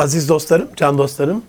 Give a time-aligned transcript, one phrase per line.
[0.00, 1.42] Aziz dostlarım, can dostlarım,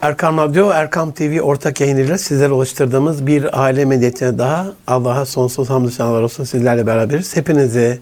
[0.00, 5.90] Erkam Radyo, Erkam TV ortak yayınıyla sizlere ulaştırdığımız bir aile medyatine daha Allah'a sonsuz hamdü
[5.90, 7.36] senalar olsun sizlerle beraberiz.
[7.36, 8.00] Hepinizi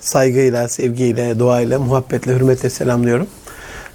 [0.00, 3.26] saygıyla, sevgiyle, duayla, muhabbetle, hürmetle selamlıyorum.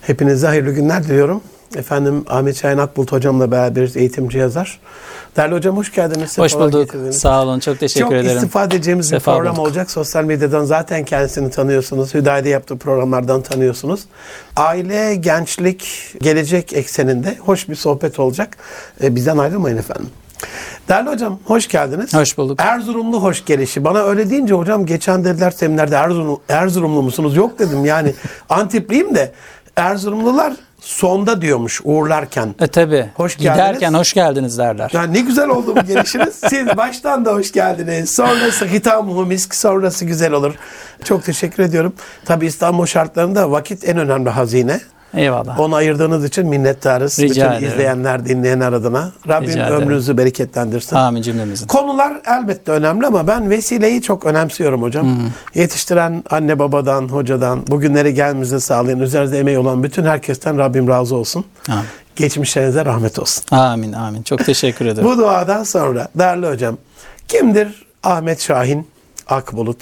[0.02, 1.42] Hepinize hayırlı günler diliyorum.
[1.76, 4.80] Efendim Ahmet Şahin Akbulut hocamla beraberiz, eğitimci yazar.
[5.38, 6.38] Değerli hocam hoş geldiniz.
[6.38, 6.82] Hoş bulduk.
[6.86, 7.20] getirdiniz.
[7.20, 7.60] Sağ olun.
[7.60, 8.38] Çok teşekkür Çok ederim.
[8.38, 9.68] istifade edeceğimiz bir Sefa program bulduk.
[9.68, 9.92] olacak.
[9.92, 12.14] Sosyal medyadan zaten kendisini tanıyorsunuz.
[12.14, 14.02] Hüdayi'de yaptığı programlardan tanıyorsunuz.
[14.56, 15.88] Aile, gençlik,
[16.22, 18.58] gelecek ekseninde hoş bir sohbet olacak.
[19.04, 20.10] Ee, bizden ayrılmayın efendim.
[20.90, 22.14] Değerli hocam hoş geldiniz.
[22.14, 22.60] Hoş bulduk.
[22.62, 23.84] Erzurumlu hoş gelişi.
[23.84, 27.36] Bana öyle deyince hocam geçen dediler seminerde Erzurum, Erzurumlu musunuz?
[27.36, 28.14] Yok dedim yani
[28.50, 29.32] Antipliyim de
[29.76, 30.54] Erzurumlular
[30.88, 32.56] sonda diyormuş uğurlarken.
[32.60, 33.10] E tabi.
[33.16, 33.54] Hoş geldiniz.
[33.56, 34.90] Giderken hoş geldiniz derler.
[34.94, 36.36] Ya ne güzel oldu bu gelişiniz.
[36.50, 38.16] Siz baştan da hoş geldiniz.
[38.16, 40.54] Sonrası hitamuhu misk, sonrası güzel olur.
[41.04, 41.94] Çok teşekkür ediyorum.
[42.26, 44.80] Tabii İstanbul şartlarında vakit en önemli hazine.
[45.14, 45.60] Eyvallah.
[45.60, 47.20] Onu ayırdığınız için minnettarız.
[47.20, 47.74] Rica Bütün ederim.
[47.74, 49.12] izleyenler, dinleyenler adına.
[49.28, 49.82] Rabbim Rica ederim.
[49.84, 50.96] ömrünüzü bereketlendirsin.
[50.96, 51.68] Amin cümlemizin.
[51.68, 55.20] Konular elbette önemli ama ben vesileyi çok önemsiyorum hocam.
[55.56, 61.46] Yetiştiren anne babadan, hocadan, bugünlere gelmemizi sağlayan, üzerinde emeği olan bütün herkesten Rabbim razı olsun.
[61.70, 61.84] Amin.
[62.16, 63.44] Geçmişlerinize rahmet olsun.
[63.56, 64.24] Amin amin.
[64.24, 65.08] Çok teşekkür ederim.
[65.10, 66.78] Bu duadan sonra değerli hocam
[67.28, 68.88] kimdir Ahmet Şahin
[69.28, 69.78] Akbulut?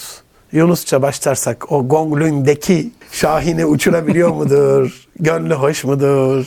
[0.52, 5.08] Yunusça başlarsak o gonglündeki Şahin'i uçurabiliyor mudur?
[5.20, 6.46] Gönlü hoş mudur?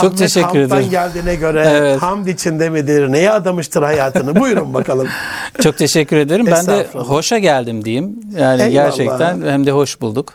[0.00, 0.90] Çok teşekkür Hamd'dan ederim.
[0.90, 2.02] geldiğine göre Evet.
[2.02, 3.12] hamd içinde midir?
[3.12, 4.36] Neye adamıştır hayatını?
[4.40, 5.08] Buyurun bakalım.
[5.62, 6.46] Çok teşekkür ederim.
[6.46, 8.20] Ben de hoşa geldim diyeyim.
[8.38, 8.72] Yani Eyvallah.
[8.72, 10.34] gerçekten hem de hoş bulduk.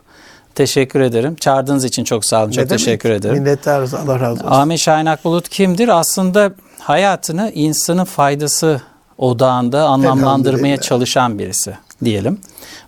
[0.55, 1.35] Teşekkür ederim.
[1.35, 2.51] Çağırdığınız için çok sağ olun.
[2.51, 2.79] Çok Ne demek?
[2.79, 3.35] teşekkür ederim.
[3.37, 3.93] Minnettarız.
[3.93, 4.47] Allah razı olsun.
[4.55, 5.87] Ahmet Şahin Akbulut kimdir?
[5.99, 8.81] Aslında hayatını insanın faydası
[9.17, 12.39] odağında anlamlandırmaya çalışan birisi diyelim.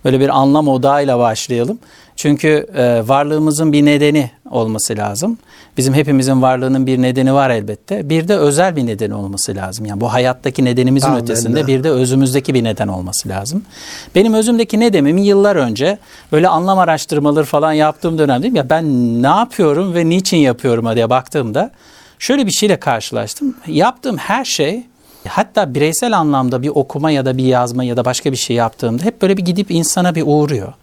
[0.05, 1.79] Böyle bir anlam odağıyla başlayalım.
[2.19, 5.37] Çünkü e, varlığımızın bir nedeni olması lazım.
[5.77, 8.09] Bizim hepimizin varlığının bir nedeni var elbette.
[8.09, 9.85] Bir de özel bir nedeni olması lazım.
[9.85, 11.23] Yani bu hayattaki nedenimizin Amenna.
[11.23, 13.63] ötesinde bir de özümüzdeki bir neden olması lazım.
[14.15, 15.97] Benim özümdeki nedenim yıllar önce
[16.31, 18.85] böyle anlam araştırmaları falan yaptığım dönemde ya ben
[19.23, 21.71] ne yapıyorum ve niçin yapıyorum diye baktığımda
[22.19, 23.55] şöyle bir şeyle karşılaştım.
[23.67, 24.83] Yaptığım her şey
[25.27, 29.03] hatta bireysel anlamda bir okuma ya da bir yazma ya da başka bir şey yaptığımda
[29.03, 30.73] hep böyle bir gidip insana bir uğruyor.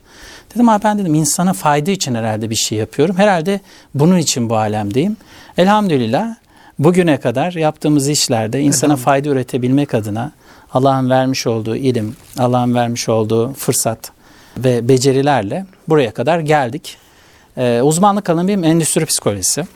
[0.57, 3.17] Dedim abi ben dedim insana fayda için herhalde bir şey yapıyorum.
[3.17, 3.61] Herhalde
[3.95, 5.17] bunun için bu alemdeyim.
[5.59, 6.35] Elhamdülillah
[6.79, 10.33] bugüne kadar yaptığımız işlerde insana fayda üretebilmek adına
[10.73, 14.11] Allah'ın vermiş olduğu ilim, Allah'ın vermiş olduğu fırsat
[14.59, 16.97] ve becerilerle buraya kadar geldik.
[17.57, 19.67] Ee, uzmanlık alanım benim endüstri psikolojisi.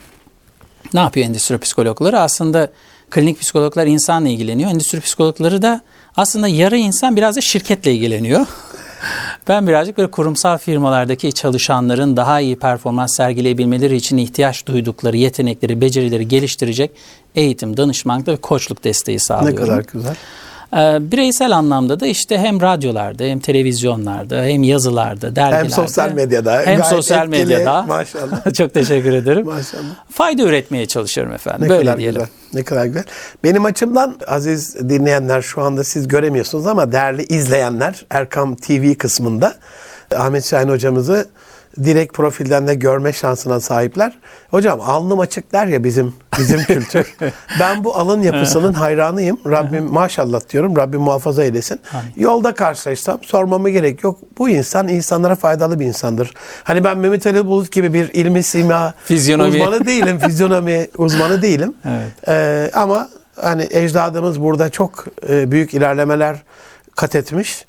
[0.94, 2.20] Ne yapıyor endüstri psikologları?
[2.20, 2.70] Aslında
[3.10, 4.70] klinik psikologlar insanla ilgileniyor.
[4.70, 5.80] Endüstri psikologları da
[6.16, 8.46] aslında yarı insan biraz da şirketle ilgileniyor.
[9.48, 16.28] Ben birazcık böyle kurumsal firmalardaki çalışanların daha iyi performans sergileyebilmeleri için ihtiyaç duydukları yetenekleri, becerileri
[16.28, 16.90] geliştirecek
[17.34, 19.64] eğitim, danışmanlık ve koçluk desteği Ne sağlıyorum.
[19.66, 20.16] kadar güzel.
[20.76, 25.64] Ee, bireysel anlamda da işte hem radyolarda hem televizyonlarda hem yazılarda, dergilerde.
[25.64, 26.62] Hem sosyal medyada.
[26.64, 27.44] Hem sosyal etkili.
[27.44, 27.82] medyada.
[27.82, 28.52] Maşallah.
[28.54, 29.46] Çok teşekkür ederim.
[29.46, 29.82] Maşallah.
[30.10, 31.64] Fayda üretmeye çalışıyorum efendim.
[31.64, 32.14] Ne Böyle kadar diyelim.
[32.20, 32.30] güzel.
[32.54, 33.04] Ne kadar güzel.
[33.44, 39.54] Benim açımdan aziz dinleyenler şu anda siz göremiyorsunuz ama değerli izleyenler Erkam TV kısmında
[40.16, 41.28] Ahmet Şahin hocamızı
[41.76, 44.18] direkt profilden de görme şansına sahipler.
[44.50, 47.16] Hocam alnım açık der ya bizim bizim kültür.
[47.60, 49.38] ben bu alın yapısının hayranıyım.
[49.46, 50.76] Rabbim maşallah diyorum.
[50.76, 51.80] Rabbim muhafaza eylesin.
[52.16, 54.18] Yolda karşılaşsam sormama gerek yok.
[54.38, 56.34] Bu insan insanlara faydalı bir insandır.
[56.64, 59.48] Hani ben Mehmet Ali Bulut gibi bir ilmi sima Fizyonomi.
[59.48, 60.18] uzmanı değilim.
[60.26, 61.74] Fizyonomi uzmanı değilim.
[61.84, 62.28] Evet.
[62.28, 66.36] Ee, ama hani ecdadımız burada çok e, büyük ilerlemeler
[66.96, 67.64] kat etmiş.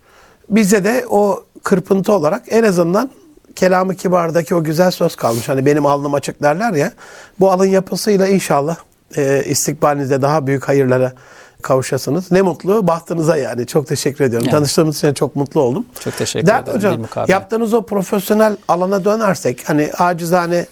[0.49, 3.09] Bize de o kırpıntı olarak en azından
[3.55, 5.49] kelamı kibardaki o güzel söz kalmış.
[5.49, 6.91] Hani benim alnım açık derler ya.
[7.39, 8.75] Bu alın yapısıyla inşallah
[9.17, 11.13] e, istikbalinizde daha büyük hayırlara
[11.61, 12.31] kavuşasınız.
[12.31, 13.67] Ne mutlu bahtınıza yani.
[13.67, 14.47] Çok teşekkür ediyorum.
[14.47, 14.57] Yani.
[14.57, 15.85] Tanıştığımız için çok mutlu oldum.
[15.99, 17.03] Çok teşekkür Değerli ederim.
[17.03, 20.65] Hocam, yaptığınız o profesyonel alana dönersek hani acizane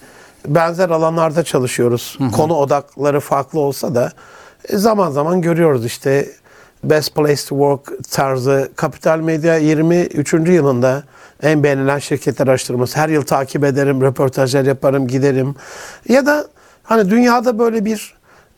[0.46, 2.18] benzer alanlarda çalışıyoruz.
[2.36, 4.12] Konu odakları farklı olsa da
[4.68, 6.28] e, zaman zaman görüyoruz işte
[6.84, 10.32] Best Place to Work tarzı Kapital Medya 23.
[10.32, 11.02] yılında
[11.42, 12.98] en beğenilen şirketler araştırması.
[12.98, 15.54] Her yıl takip ederim, röportajlar yaparım, giderim.
[16.08, 16.46] Ya da
[16.82, 18.14] hani dünyada böyle bir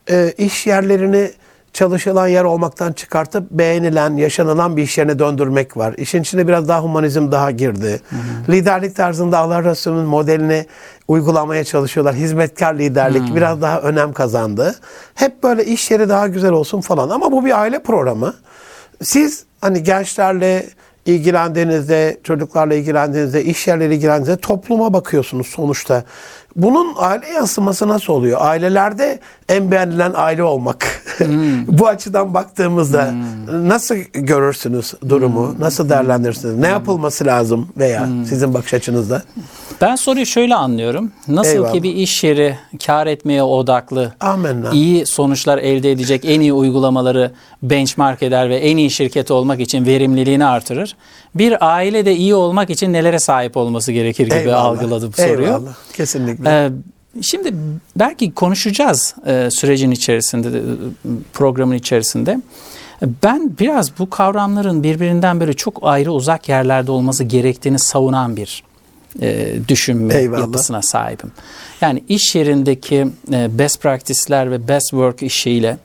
[0.09, 1.31] e, iş yerlerini
[1.73, 5.93] çalışılan yer olmaktan çıkartıp beğenilen, yaşanılan bir iş yerine döndürmek var.
[5.97, 8.01] İşin içine biraz daha humanizm daha girdi.
[8.49, 10.65] Liderlik tarzında Allah Resulü'nün modelini
[11.07, 12.15] uygulamaya çalışıyorlar.
[12.15, 14.75] Hizmetkar liderlik biraz daha önem kazandı.
[15.15, 17.09] Hep böyle iş yeri daha güzel olsun falan.
[17.09, 18.33] Ama bu bir aile programı.
[19.03, 20.65] Siz hani gençlerle
[21.05, 26.03] ilgilendiğinizde, çocuklarla ilgilendiğinizde, iş yerleriyle ilgilendiğinizde topluma bakıyorsunuz sonuçta.
[26.55, 28.37] Bunun aile yansıması nasıl oluyor?
[28.41, 29.19] Ailelerde
[29.49, 31.03] en beğenilen aile olmak.
[31.17, 31.67] Hmm.
[31.79, 33.13] Bu açıdan baktığımızda
[33.51, 35.51] nasıl görürsünüz durumu?
[35.53, 35.59] Hmm.
[35.61, 36.55] Nasıl değerlendirirsiniz?
[36.55, 39.23] Ne yapılması lazım veya sizin bakış açınızda?
[39.81, 41.11] Ben soruyu şöyle anlıyorum.
[41.27, 41.73] Nasıl Eyvallah.
[41.73, 44.71] ki bir iş yeri kar etmeye odaklı, Amenna.
[44.71, 47.31] iyi sonuçlar elde edecek en iyi uygulamaları
[47.63, 50.95] benchmark eder ve en iyi şirket olmak için verimliliğini artırır.
[51.35, 54.65] Bir aile de iyi olmak için nelere sahip olması gerekir gibi Eyvallah.
[54.65, 55.47] algıladım soruyu.
[55.47, 55.73] Eyvallah.
[55.93, 56.42] Kesinlikle.
[56.49, 56.69] Ee,
[57.21, 57.53] şimdi
[57.95, 60.61] belki konuşacağız e, sürecin içerisinde, de,
[61.33, 62.41] programın içerisinde.
[63.23, 68.63] Ben biraz bu kavramların birbirinden böyle çok ayrı uzak yerlerde olması gerektiğini savunan bir
[69.21, 70.39] e, düşünme Eyvallah.
[70.39, 71.31] yapısına sahibim.
[71.81, 75.77] Yani iş yerindeki e, best practice'ler ve best work işiyle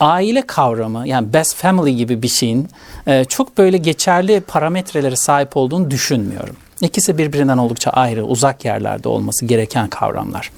[0.00, 2.68] aile kavramı yani best family gibi bir şeyin
[3.06, 6.56] e, çok böyle geçerli parametrelere sahip olduğunu düşünmüyorum.
[6.80, 10.50] İkisi birbirinden oldukça ayrı, uzak yerlerde olması gereken kavramlar.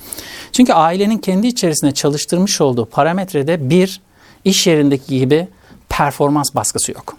[0.52, 4.00] Çünkü ailenin kendi içerisinde çalıştırmış olduğu parametrede bir
[4.44, 5.48] iş yerindeki gibi
[5.88, 7.16] performans baskısı yok.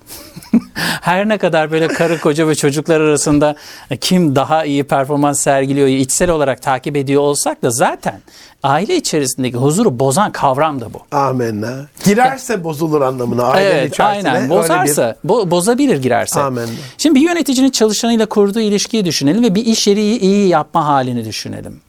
[1.01, 3.55] Her ne kadar böyle karı koca ve çocuklar arasında
[4.01, 8.21] kim daha iyi performans sergiliyor içsel olarak takip ediyor olsak da zaten
[8.63, 11.15] aile içerisindeki huzuru bozan kavram da bu.
[11.17, 11.85] Amenna.
[12.05, 13.43] Girerse bozulur anlamına.
[13.43, 14.49] Ailenin Evet, içerisine aynen.
[14.49, 16.39] Bozarsa, bo- bozabilir girerse.
[16.41, 16.69] Amenna.
[16.97, 21.79] Şimdi bir yöneticinin çalışanıyla kurduğu ilişkiyi düşünelim ve bir iş yeri iyi yapma halini düşünelim.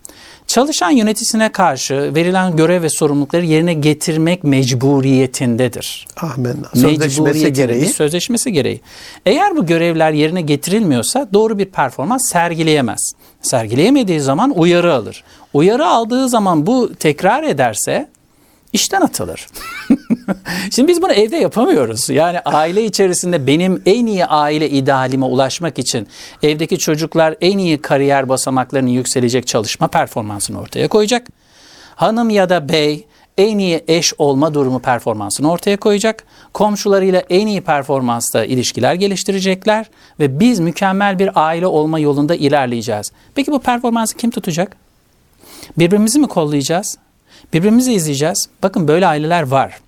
[0.49, 6.07] Çalışan yöneticisine karşı verilen görev ve sorumlulukları yerine getirmek mecburiyetindedir.
[6.23, 6.69] bir amenna.
[6.75, 7.87] Sözleşmesi gereği.
[7.87, 8.81] sözleşmesi gereği.
[9.27, 13.13] Eğer bu görevler yerine getirilmiyorsa doğru bir performans sergileyemez.
[13.43, 15.25] Sergileyemediği zaman uyarı alır.
[15.53, 18.09] Uyarı aldığı zaman bu tekrar ederse
[18.73, 19.47] işten atılır.
[20.71, 22.11] Şimdi biz bunu evde yapamıyoruz.
[22.11, 26.09] Yani aile içerisinde benim en iyi aile idealime ulaşmak için
[26.43, 31.27] evdeki çocuklar en iyi kariyer basamaklarını yükselecek çalışma performansını ortaya koyacak.
[31.95, 33.07] Hanım ya da bey
[33.39, 36.25] en iyi eş olma durumu performansını ortaya koyacak.
[36.53, 39.87] Komşularıyla en iyi performansta ilişkiler geliştirecekler
[40.21, 43.13] ve biz mükemmel bir aile olma yolunda ilerleyeceğiz.
[43.35, 44.77] Peki bu performansı kim tutacak?
[45.79, 46.99] Birbirimizi mi kollayacağız?
[47.53, 48.49] Birbirimizi izleyeceğiz.
[48.63, 49.79] Bakın böyle aileler var.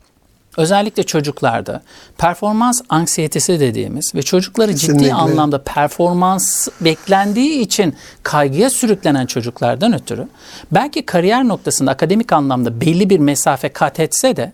[0.56, 1.82] Özellikle çocuklarda
[2.18, 5.14] performans anksiyetesi dediğimiz ve çocukları ciddi Kesinlikle.
[5.14, 10.28] anlamda performans beklendiği için kaygıya sürüklenen çocuklardan ötürü
[10.72, 14.52] belki kariyer noktasında akademik anlamda belli bir mesafe kat etse de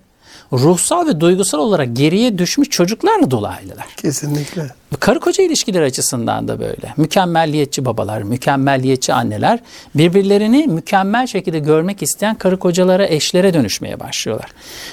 [0.52, 3.86] ruhsal ve duygusal olarak geriye düşmüş çocuklarla dolu aileler.
[3.96, 4.70] Kesinlikle.
[5.00, 6.94] Karı koca ilişkiler açısından da böyle.
[6.96, 9.58] Mükemmelliyetçi babalar, mükemmelliyetçi anneler
[9.94, 14.50] birbirlerini mükemmel şekilde görmek isteyen karı kocalara, eşlere dönüşmeye başlıyorlar.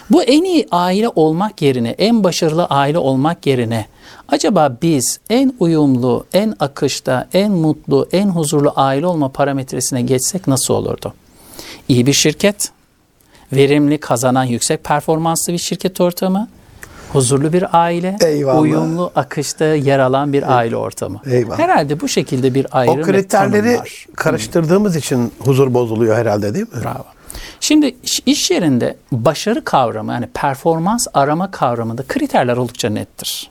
[0.10, 3.86] Bu en iyi aile olmak yerine, en başarılı aile olmak yerine
[4.28, 10.74] acaba biz en uyumlu, en akışta, en mutlu, en huzurlu aile olma parametresine geçsek nasıl
[10.74, 11.14] olurdu?
[11.88, 12.72] İyi bir şirket,
[13.56, 16.48] verimli, kazanan, yüksek performanslı bir şirket ortamı,
[17.14, 18.62] huzurlu bir aile, Eyvallah.
[18.62, 21.22] uyumlu akışta yer alan bir aile ortamı.
[21.26, 21.60] Eyvallah.
[21.60, 24.06] Herhalde bu şekilde bir ayrım O kriterleri tanım var.
[24.16, 26.84] karıştırdığımız için huzur bozuluyor herhalde değil mi?
[26.84, 27.06] Bravo.
[27.60, 27.96] Şimdi
[28.26, 33.50] iş yerinde başarı kavramı yani performans arama kavramında kriterler oldukça nettir.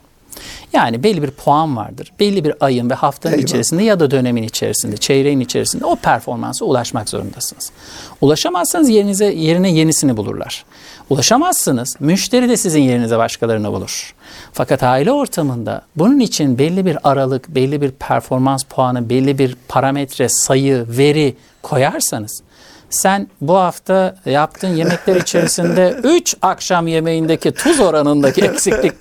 [0.73, 2.13] Yani belli bir puan vardır.
[2.21, 3.49] Belli bir ayın ve haftanın Eyvallah.
[3.49, 7.73] içerisinde ya da dönemin içerisinde, çeyreğin içerisinde o performansa ulaşmak zorundasınız.
[8.21, 10.65] Ulaşamazsanız yerinize yerine yenisini bulurlar.
[11.11, 14.15] Ulaşamazsınız, müşteri de sizin yerinize başkalarını bulur.
[14.53, 20.29] Fakat aile ortamında bunun için belli bir aralık, belli bir performans puanı, belli bir parametre,
[20.29, 22.43] sayı, veri koyarsanız
[22.95, 28.93] sen bu hafta yaptığın yemekler içerisinde 3 akşam yemeğindeki tuz oranındaki eksiklik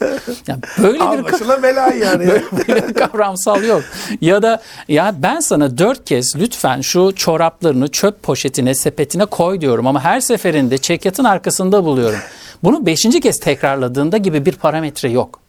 [0.48, 2.28] yani böyle bir bela yani.
[2.68, 3.84] böyle bir kavramsal yok.
[4.22, 9.88] Ya da ya ben sana dört kez lütfen şu çoraplarını çöp poşetine, sepetine koy diyorum
[9.88, 12.20] ama her seferinde çekyatın arkasında buluyorum.
[12.64, 15.41] Bunu beşinci kez tekrarladığında gibi bir parametre yok.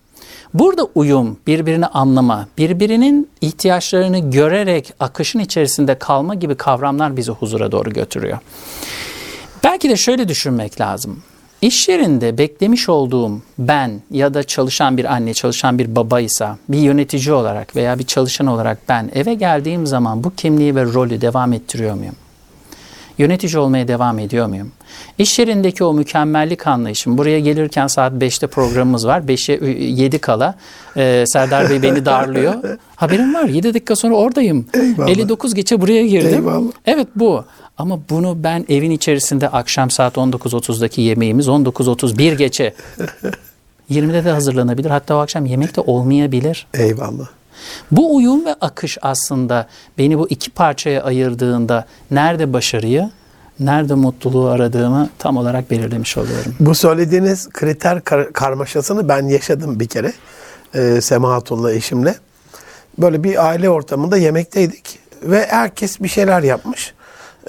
[0.54, 7.90] Burada uyum, birbirini anlama, birbirinin ihtiyaçlarını görerek akışın içerisinde kalma gibi kavramlar bizi huzura doğru
[7.90, 8.38] götürüyor.
[9.64, 11.22] Belki de şöyle düşünmek lazım.
[11.62, 17.32] İş yerinde beklemiş olduğum ben ya da çalışan bir anne, çalışan bir babaysa, bir yönetici
[17.32, 21.94] olarak veya bir çalışan olarak ben eve geldiğim zaman bu kimliği ve rolü devam ettiriyor
[21.94, 22.14] muyum?
[23.18, 24.72] Yönetici olmaya devam ediyor muyum?
[25.18, 27.18] İş yerindeki o mükemmellik anlayışım.
[27.18, 29.20] Buraya gelirken saat 5'te programımız var.
[29.20, 30.54] 5'e 7 kala
[30.96, 32.54] e, Serdar Bey beni darlıyor.
[32.96, 34.66] Haberim var 7 dakika sonra oradayım.
[34.74, 35.08] Eyvallah.
[35.08, 36.34] 59 geçe buraya girdim.
[36.34, 36.72] Eyvallah.
[36.86, 37.44] Evet bu.
[37.78, 42.74] Ama bunu ben evin içerisinde akşam saat 19.30'daki yemeğimiz 19.31 geçe
[43.90, 44.90] 20'de de hazırlanabilir.
[44.90, 46.66] Hatta o akşam yemek de olmayabilir.
[46.74, 47.28] Eyvallah.
[47.90, 49.66] Bu uyum ve akış aslında
[49.98, 53.10] beni bu iki parçaya ayırdığında nerede başarıyı,
[53.60, 56.54] nerede mutluluğu aradığımı tam olarak belirlemiş oluyorum.
[56.60, 60.12] Bu söylediğiniz kriter kar- karmaşasını ben yaşadım bir kere.
[60.74, 62.14] Ee, Sema Hatun'la eşimle.
[62.98, 66.94] Böyle bir aile ortamında yemekteydik ve herkes bir şeyler yapmış.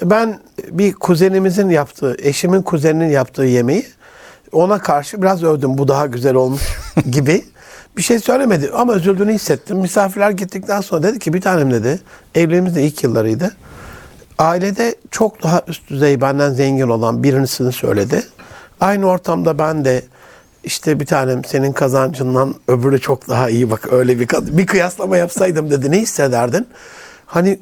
[0.02, 0.38] Ben
[0.70, 3.86] bir kuzenimizin yaptığı, eşimin kuzeninin yaptığı yemeği
[4.52, 5.78] ona karşı biraz övdüm.
[5.78, 6.62] Bu daha güzel olmuş
[7.10, 7.44] gibi.
[7.96, 9.78] Bir şey söylemedi ama üzüldüğünü hissettim.
[9.78, 12.00] Misafirler gittikten sonra dedi ki bir tanem dedi.
[12.34, 13.56] Evliliğimizde ilk yıllarıydı.
[14.38, 18.22] Ailede çok daha üst düzey benden zengin olan birisini söyledi.
[18.80, 20.02] Aynı ortamda ben de
[20.64, 25.70] işte bir tanem senin kazancından öbürü çok daha iyi bak öyle bir bir kıyaslama yapsaydım
[25.70, 26.66] dedi ne hissederdin?
[27.26, 27.58] Hani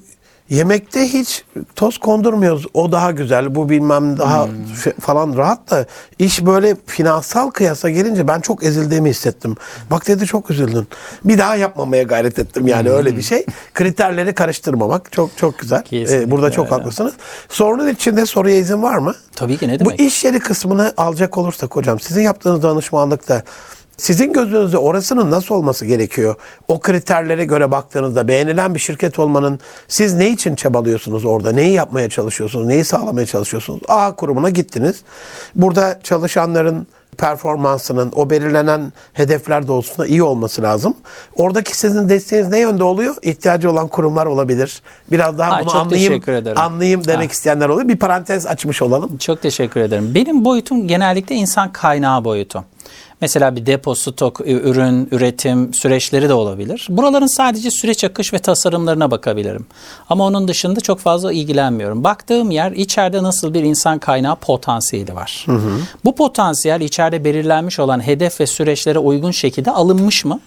[0.57, 1.45] yemekte hiç
[1.77, 2.67] toz kondurmuyoruz.
[2.75, 5.87] O daha güzel, bu bilmem daha f- falan rahat da
[6.19, 9.57] iş böyle finansal kıyasa gelince ben çok ezildiğimi hissettim.
[9.91, 10.89] Bak dedi çok üzüldün.
[11.25, 13.47] Bir daha yapmamaya gayret ettim yani öyle bir şey.
[13.75, 15.83] Kriterleri karıştırmamak çok çok güzel.
[15.83, 16.75] Kesinlikle Ee, burada çok öyle.
[16.75, 17.13] haklısınız.
[17.49, 19.15] Sorunun içinde soruya izin var mı?
[19.37, 20.01] Tabii ki ne Bu demek?
[20.01, 23.43] iş yeri kısmını alacak olursak hocam sizin yaptığınız danışmanlıkta
[23.97, 26.35] sizin gözünüzde orasının nasıl olması gerekiyor?
[26.69, 31.53] O kriterlere göre baktığınızda beğenilen bir şirket olmanın siz ne için çabalıyorsunuz orada?
[31.53, 32.67] Neyi yapmaya çalışıyorsunuz?
[32.67, 33.81] Neyi sağlamaya çalışıyorsunuz?
[33.89, 35.03] A kurumuna gittiniz.
[35.55, 36.87] Burada çalışanların
[37.19, 40.95] performansının o belirlenen hedefler doğrultusunda iyi olması lazım.
[41.37, 43.15] Oradaki sizin desteğiniz ne yönde oluyor?
[43.23, 44.83] İhtiyacı olan kurumlar olabilir.
[45.11, 46.23] Biraz daha Ay, bunu anlayayım,
[46.57, 47.33] anlayayım demek Ha.
[47.33, 47.89] isteyenler oluyor.
[47.89, 49.17] Bir parantez açmış olalım.
[49.17, 50.13] Çok teşekkür ederim.
[50.15, 52.65] Benim boyutum genellikle insan kaynağı boyutu.
[53.23, 56.87] Mesela bir depo, stok, ürün, üretim süreçleri de olabilir.
[56.91, 59.67] Buraların sadece süreç akış ve tasarımlarına bakabilirim.
[60.09, 62.05] Ama onun dışında çok fazla ilgilenmiyorum.
[62.05, 65.47] Baktığım yer içeride nasıl bir insan kaynağı potansiyeli var.
[66.05, 70.41] Bu potansiyel içeride belirlenmiş olan hedef ve süreçlere uygun şekilde alınmış mı?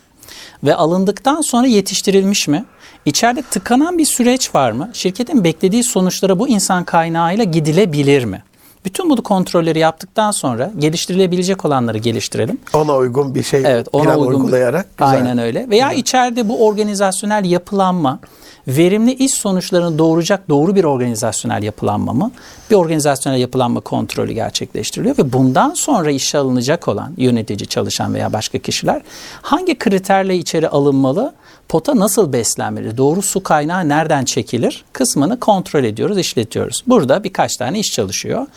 [0.64, 2.66] Ve alındıktan sonra yetiştirilmiş mi?
[3.06, 4.90] İçeride tıkanan bir süreç var mı?
[4.94, 8.44] Şirketin beklediği sonuçlara bu insan kaynağıyla gidilebilir mi?
[8.86, 12.58] Bütün bu kontrolleri yaptıktan sonra geliştirilebilecek olanları geliştirelim.
[12.74, 14.98] Ona uygun bir şey Evet, ona plan uygun uygulayarak.
[14.98, 15.14] güzel.
[15.14, 15.70] Aynen öyle.
[15.70, 18.20] Veya içeride bu organizasyonel yapılanma
[18.68, 22.32] verimli iş sonuçlarını doğuracak doğru bir organizasyonel yapılanma mı?
[22.72, 28.58] Bir organizasyonel yapılanma kontrolü gerçekleştiriliyor ve bundan sonra işe alınacak olan yönetici, çalışan veya başka
[28.58, 29.02] kişiler
[29.42, 31.34] hangi kriterle içeri alınmalı?
[31.70, 32.98] Pota nasıl beslenmeli?
[32.98, 34.86] Doğru su kaynağı nereden çekilir?
[34.94, 36.84] Kısmını kontrol ediyoruz, işletiyoruz.
[36.88, 38.48] Burada birkaç tane iş çalışıyor.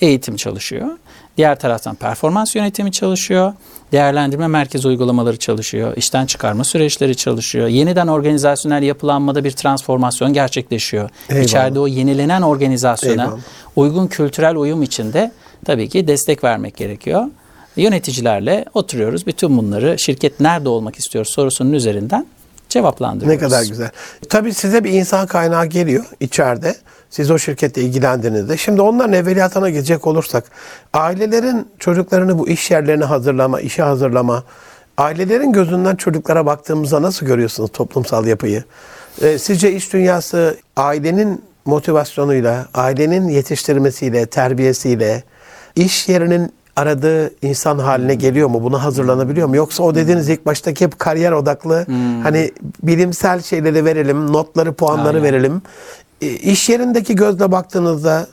[0.00, 0.88] Eğitim çalışıyor.
[1.36, 3.52] Diğer taraftan performans yönetimi çalışıyor.
[3.92, 5.96] Değerlendirme merkezi uygulamaları çalışıyor.
[5.96, 7.68] işten çıkarma süreçleri çalışıyor.
[7.68, 11.10] Yeniden organizasyonel yapılanmada bir transformasyon gerçekleşiyor.
[11.28, 11.44] Eyvallah.
[11.44, 13.38] İçeride o yenilenen organizasyona Eyvallah.
[13.76, 15.32] uygun kültürel uyum içinde
[15.64, 17.24] tabii ki destek vermek gerekiyor.
[17.76, 19.26] Yöneticilerle oturuyoruz.
[19.26, 22.26] Bütün bunları şirket nerede olmak istiyor sorusunun üzerinden
[22.74, 23.40] Ne cevaplandırıyoruz.
[23.40, 23.90] kadar güzel.
[24.28, 26.74] Tabii size bir insan kaynağı geliyor içeride.
[27.10, 28.56] Siz o şirkette ilgilendiğinizde.
[28.56, 30.44] Şimdi onların evveliyatına gelecek olursak
[30.92, 34.44] ailelerin çocuklarını bu iş yerlerine hazırlama, işe hazırlama,
[34.98, 38.64] ailelerin gözünden çocuklara baktığımızda nasıl görüyorsunuz toplumsal yapıyı?
[39.22, 45.22] Ee, sizce iş dünyası ailenin motivasyonuyla, ailenin yetiştirmesiyle, terbiyesiyle,
[45.76, 48.62] iş yerinin aradığı insan haline geliyor mu?
[48.62, 49.56] Buna hazırlanabiliyor mu?
[49.56, 51.86] Yoksa o dediğiniz ilk baştaki hep kariyer odaklı
[52.22, 52.52] hani
[52.82, 55.22] bilimsel şeyleri verelim, notları, puanları Aynen.
[55.22, 55.62] verelim.
[56.22, 58.26] E, İş yerindeki gözle baktığınızda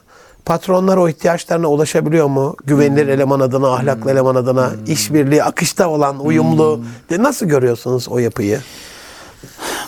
[0.46, 2.56] patronlar o ihtiyaçlarına ulaşabiliyor mu?
[2.66, 6.82] Güvenilir eleman adına, ahlaklı eleman adına, işbirliği, akışta olan, uyumlu.
[7.10, 8.60] De nasıl görüyorsunuz o yapıyı?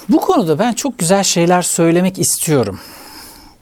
[0.10, 2.80] Bu konuda ben çok güzel şeyler söylemek istiyorum.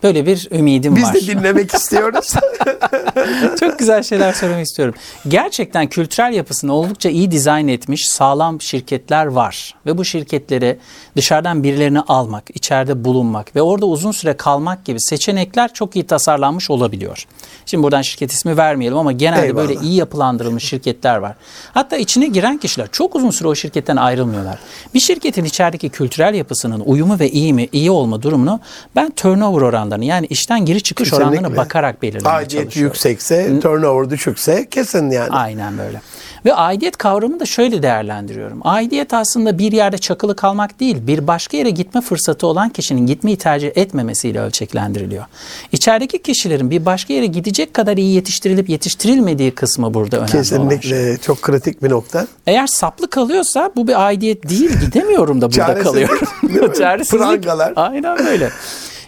[0.04, 1.14] Böyle bir ümidim Biz var.
[1.14, 2.34] de dinlemek istiyoruz.
[3.60, 4.96] Çok güzel şeyler söylemek istiyorum.
[5.28, 9.76] Gerçekten kültürel yapısını oldukça iyi dizayn etmiş sağlam şirketler var.
[9.86, 10.78] Ve bu şirketleri
[11.18, 16.70] dışarıdan birilerini almak, içeride bulunmak ve orada uzun süre kalmak gibi seçenekler çok iyi tasarlanmış
[16.70, 17.26] olabiliyor.
[17.66, 19.68] Şimdi buradan şirket ismi vermeyelim ama genelde Eyvallah.
[19.68, 21.36] böyle iyi yapılandırılmış şirketler var.
[21.74, 24.60] Hatta içine giren kişiler çok uzun süre o şirketten ayrılmıyorlar.
[24.94, 28.60] Bir şirketin içerideki kültürel yapısının uyumu ve iyi mi, iyi olma durumunu
[28.96, 31.58] ben turnover oranlarını yani işten giri çıkış oranlarına Kesinlikle.
[31.58, 32.94] bakarak belirlemeye Aidiyet çalışıyorum.
[32.94, 35.30] yüksekse, turnover düşükse kesin yani.
[35.30, 36.02] Aynen böyle.
[36.46, 38.60] Ve aidiyet kavramını da şöyle değerlendiriyorum.
[38.64, 43.38] Aidiyet aslında bir yerde çakılı kalmak değil, bir başka yere gitme fırsatı olan kişinin gitmeyi
[43.38, 45.26] tercih etmemesiyle ölçeklendiriliyor.
[45.72, 50.58] İçerideki kişilerin bir başka yere gidecek kadar iyi yetiştirilip yetiştirilmediği kısmı burada önemli olan şey.
[50.58, 52.28] Kesinlikle çok kritik bir nokta.
[52.48, 56.74] Eğer saplı kalıyorsa bu bir aidiyet değil, gidemiyorum da burada Çaresizlik, kalıyorum.
[56.78, 57.20] Çaresizlik.
[57.22, 57.74] Prangalar.
[57.76, 58.50] Aynen böyle.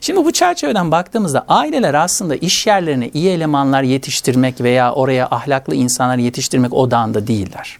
[0.03, 6.17] Şimdi bu çerçeveden baktığımızda aileler aslında iş yerlerine iyi elemanlar yetiştirmek veya oraya ahlaklı insanlar
[6.17, 7.79] yetiştirmek odağında değiller.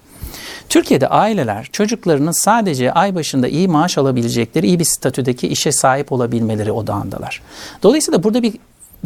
[0.70, 6.72] Türkiye'de aileler çocuklarının sadece ay başında iyi maaş alabilecekleri, iyi bir statüdeki işe sahip olabilmeleri
[6.72, 7.42] odağındalar.
[7.84, 8.54] Dolayısıyla burada bir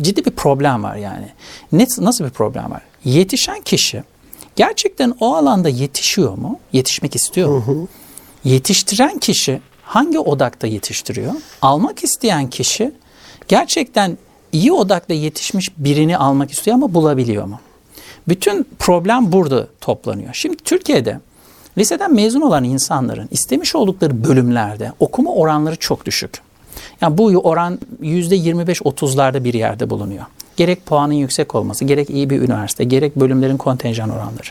[0.02, 1.28] ciddi bir problem var yani.
[1.72, 2.82] Ne, nasıl bir problem var?
[3.06, 4.04] Yetişen kişi
[4.56, 6.60] gerçekten o alanda yetişiyor mu?
[6.74, 7.88] Yetişmek istiyor mu?
[8.44, 11.34] Yetiştiren kişi hangi odakta yetiştiriyor?
[11.62, 12.92] Almak isteyen kişi
[13.48, 14.18] gerçekten
[14.52, 17.60] iyi odakta yetişmiş birini almak istiyor ama bulabiliyor mu?
[18.28, 20.30] Bütün problem burada toplanıyor.
[20.34, 21.20] Şimdi Türkiye'de
[21.78, 26.42] liseden mezun olan insanların istemiş oldukları bölümlerde okuma oranları çok düşük.
[27.02, 30.26] Yani bu oran %25-30'larda bir yerde bulunuyor.
[30.58, 34.48] Gerek puanın yüksek olması, gerek iyi bir üniversite, gerek bölümlerin kontenjan oranları.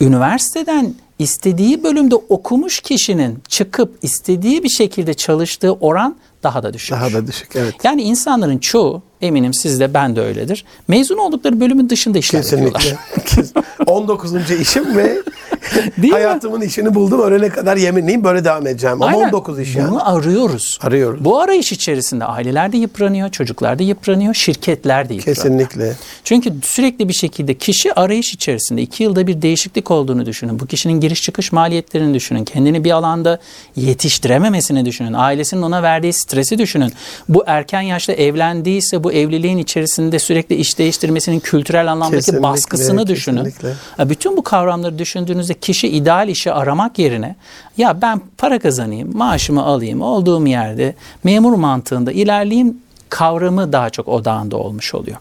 [0.00, 6.90] Üniversiteden istediği bölümde okumuş kişinin çıkıp istediği bir şekilde çalıştığı oran daha da düşük.
[6.90, 7.74] Daha da düşük evet.
[7.84, 10.64] Yani insanların çoğu eminim siz de ben de öyledir.
[10.88, 12.88] Mezun oldukları bölümün dışında işler Kesinlikle.
[12.88, 13.64] yapıyorlar.
[13.86, 14.50] 19.
[14.60, 15.16] işim ve
[15.98, 16.18] Değil mi?
[16.18, 17.20] hayatımın işini buldum.
[17.20, 19.02] Ölene kadar yeminliyim böyle devam edeceğim.
[19.02, 19.26] Ama Aynen.
[19.28, 19.90] 19 iş yani.
[19.90, 20.78] Bunu arıyoruz.
[20.82, 21.24] Arıyoruz.
[21.24, 25.36] Bu arayış içerisinde aileler de yıpranıyor, çocuklar da yıpranıyor, şirketler de yıpranıyor.
[25.36, 25.96] Kesinlikle.
[26.24, 30.60] Çünkü sürekli bir şekilde kişi arayış içerisinde iki yılda bir değişiklik olduğunu düşünün.
[30.60, 32.44] Bu kişinin giriş çıkış maliyetlerini düşünün.
[32.44, 33.38] Kendini bir alanda
[33.76, 35.12] yetiştirememesini düşünün.
[35.12, 36.92] Ailesinin ona verdiği stresi düşünün.
[37.28, 43.44] Bu erken yaşta evlendiyse bu evliliğin içerisinde sürekli iş değiştirmesinin kültürel anlamdaki Kesinlikle, baskısını düşünün.
[43.44, 44.08] kesinlikle.
[44.08, 47.36] Bütün bu kavramları düşündüğünüzde kişi ideal işi aramak yerine
[47.76, 52.76] ya ben para kazanayım, maaşımı alayım, olduğum yerde memur mantığında ilerleyeyim
[53.08, 55.16] kavramı daha çok odağında olmuş oluyor.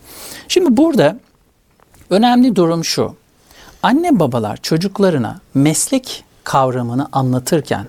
[0.47, 1.19] Şimdi burada
[2.09, 3.15] önemli durum şu.
[3.83, 7.87] Anne babalar çocuklarına meslek kavramını anlatırken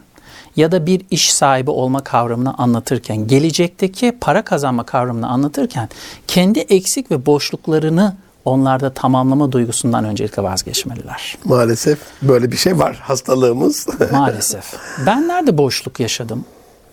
[0.57, 5.89] ya da bir iş sahibi olma kavramını anlatırken, gelecekteki para kazanma kavramını anlatırken
[6.27, 11.39] kendi eksik ve boşluklarını onlarda tamamlama duygusundan öncelikle vazgeçmeliler.
[11.45, 13.87] Maalesef böyle bir şey var hastalığımız.
[14.13, 14.75] Maalesef.
[15.07, 16.45] Ben nerede boşluk yaşadım?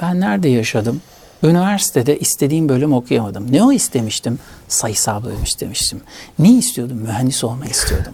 [0.01, 1.01] Ben nerede yaşadım?
[1.43, 3.51] Üniversitede istediğim bölüm okuyamadım.
[3.51, 4.39] Ne o istemiştim?
[4.67, 6.01] Sayısal bölüm istemiştim.
[6.39, 6.97] Ne istiyordum?
[6.97, 8.13] Mühendis olmak istiyordum.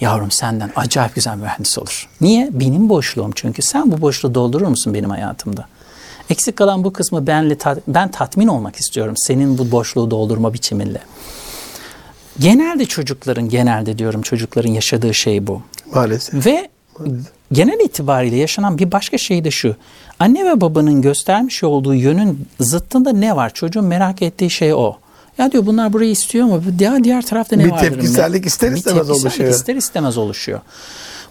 [0.00, 2.08] Yavrum senden acayip güzel mühendis olur.
[2.20, 2.48] Niye?
[2.52, 3.62] Benim boşluğum çünkü.
[3.62, 5.66] Sen bu boşluğu doldurur musun benim hayatımda?
[6.30, 7.56] Eksik kalan bu kısmı benle
[7.88, 11.00] ben tatmin olmak istiyorum senin bu boşluğu doldurma biçiminle.
[12.38, 15.62] Genelde çocukların, genelde diyorum çocukların yaşadığı şey bu.
[15.94, 16.46] Maalesef.
[16.46, 16.68] Ve
[17.52, 19.76] genel itibariyle yaşanan bir başka şey de şu.
[20.18, 23.54] Anne ve babanın göstermiş olduğu yönün zıttında ne var?
[23.54, 24.96] Çocuğun merak ettiği şey o.
[25.38, 26.62] Ya diyor bunlar burayı istiyor mu?
[26.78, 27.88] Diğer, diğer tarafta ne Bir vardır?
[27.90, 29.50] tepkisellik ister Bir istemez tepkisellik oluşuyor.
[29.50, 30.60] ister istemez oluşuyor.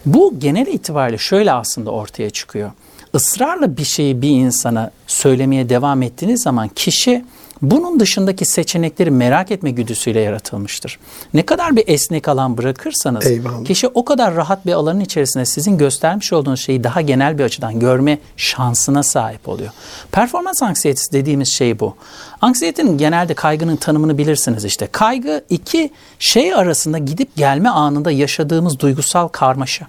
[0.06, 2.70] Bu genel itibariyle şöyle aslında ortaya çıkıyor.
[3.14, 7.24] Israrla bir şeyi bir insana söylemeye devam ettiğiniz zaman kişi
[7.62, 10.98] bunun dışındaki seçenekleri merak etme güdüsüyle yaratılmıştır.
[11.34, 13.64] Ne kadar bir esnek alan bırakırsanız Eyvallah.
[13.64, 17.80] kişi o kadar rahat bir alanın içerisinde sizin göstermiş olduğunuz şeyi daha genel bir açıdan
[17.80, 19.70] görme şansına sahip oluyor.
[20.12, 21.96] Performans anksiyetesi dediğimiz şey bu.
[22.40, 24.86] Anksiyetenin genelde kaygının tanımını bilirsiniz işte.
[24.92, 29.86] Kaygı iki şey arasında gidip gelme anında yaşadığımız duygusal karmaşa.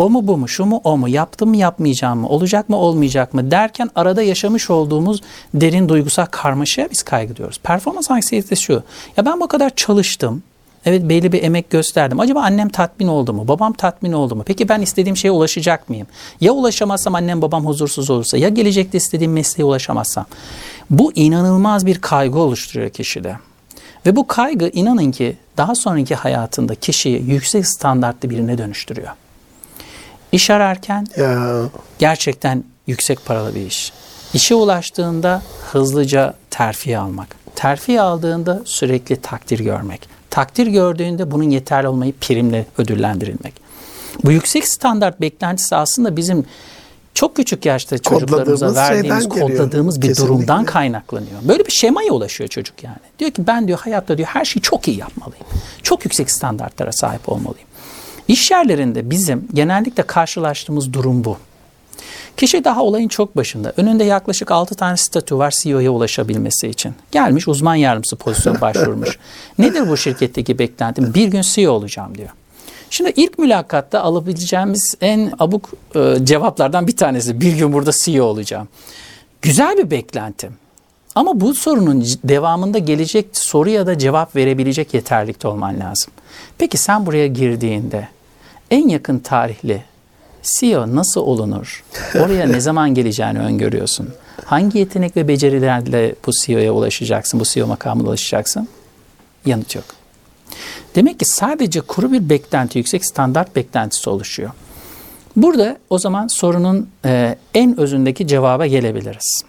[0.00, 3.34] O mu bu mu şu mu o mu yaptım mı yapmayacağım mı olacak mı olmayacak
[3.34, 5.20] mı derken arada yaşamış olduğumuz
[5.54, 7.60] derin duygusal karmaşaya biz kaygı diyoruz.
[7.62, 8.82] Performans anksiyetesi şu
[9.16, 10.42] ya ben bu kadar çalıştım
[10.84, 14.68] evet belli bir emek gösterdim acaba annem tatmin oldu mu babam tatmin oldu mu peki
[14.68, 16.06] ben istediğim şeye ulaşacak mıyım
[16.40, 20.26] ya ulaşamazsam annem babam huzursuz olursa ya gelecekte istediğim mesleğe ulaşamazsam
[20.90, 23.36] bu inanılmaz bir kaygı oluşturuyor kişide.
[24.06, 29.10] Ve bu kaygı inanın ki daha sonraki hayatında kişiyi yüksek standartlı birine dönüştürüyor.
[30.32, 31.62] İş ararken Ya
[31.98, 33.92] gerçekten yüksek paralı bir iş.
[34.34, 37.36] İşe ulaştığında hızlıca terfi almak.
[37.54, 40.08] Terfi aldığında sürekli takdir görmek.
[40.30, 43.54] Takdir gördüğünde bunun yeterli olmayı primle ödüllendirilmek.
[44.24, 46.44] Bu yüksek standart beklentisi aslında bizim
[47.14, 49.48] çok küçük yaşta çocuklarımıza verdiğimiz, geliyor.
[49.48, 50.34] kodladığımız bir Kesinlikle.
[50.34, 51.38] durumdan kaynaklanıyor.
[51.48, 52.96] Böyle bir şemaya ulaşıyor çocuk yani.
[53.18, 55.46] Diyor ki ben diyor hayatta diyor her şeyi çok iyi yapmalıyım.
[55.82, 57.68] Çok yüksek standartlara sahip olmalıyım.
[58.30, 61.36] İş yerlerinde bizim genellikle karşılaştığımız durum bu.
[62.36, 63.72] Kişi daha olayın çok başında.
[63.76, 66.94] Önünde yaklaşık 6 tane statü var CEO'ya ulaşabilmesi için.
[67.10, 69.18] Gelmiş uzman yardımcısı pozisyona başvurmuş.
[69.58, 71.14] Nedir bu şirketteki beklentim?
[71.14, 72.28] Bir gün CEO olacağım diyor.
[72.90, 77.40] Şimdi ilk mülakatta alabileceğimiz en abuk e, cevaplardan bir tanesi.
[77.40, 78.68] Bir gün burada CEO olacağım.
[79.42, 80.52] Güzel bir beklentim.
[81.14, 86.12] Ama bu sorunun devamında gelecek soru ya da cevap verebilecek yeterlikte olman lazım.
[86.58, 88.08] Peki sen buraya girdiğinde
[88.70, 89.84] en yakın tarihli
[90.42, 91.84] CEO nasıl olunur?
[92.14, 94.08] Oraya ne zaman geleceğini öngörüyorsun?
[94.44, 98.68] Hangi yetenek ve becerilerle bu CEO'ya ulaşacaksın, bu CEO makamına ulaşacaksın?
[99.46, 99.84] Yanıt yok.
[100.94, 104.50] Demek ki sadece kuru bir beklenti, yüksek standart beklentisi oluşuyor.
[105.36, 109.44] Burada o zaman sorunun e, en özündeki cevaba gelebiliriz.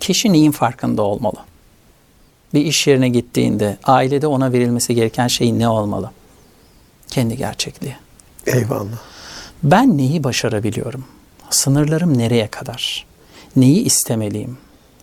[0.00, 1.36] Kişi neyin farkında olmalı?
[2.54, 6.10] Bir iş yerine gittiğinde ailede ona verilmesi gereken şey ne olmalı?
[7.08, 7.96] Kendi gerçekliği.
[8.48, 8.98] Eyvallah.
[9.62, 11.04] Ben neyi başarabiliyorum?
[11.50, 13.06] Sınırlarım nereye kadar?
[13.56, 14.58] Neyi istemeliyim?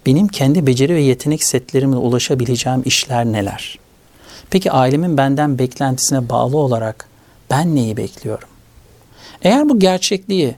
[0.06, 3.80] Benim kendi beceri ve yetenek setlerimle ulaşabileceğim işler neler?
[4.50, 7.10] Peki ailemin benden beklentisine bağlı olarak
[7.50, 8.50] ben neyi bekliyorum?
[9.42, 10.56] Eğer bu gerçekliği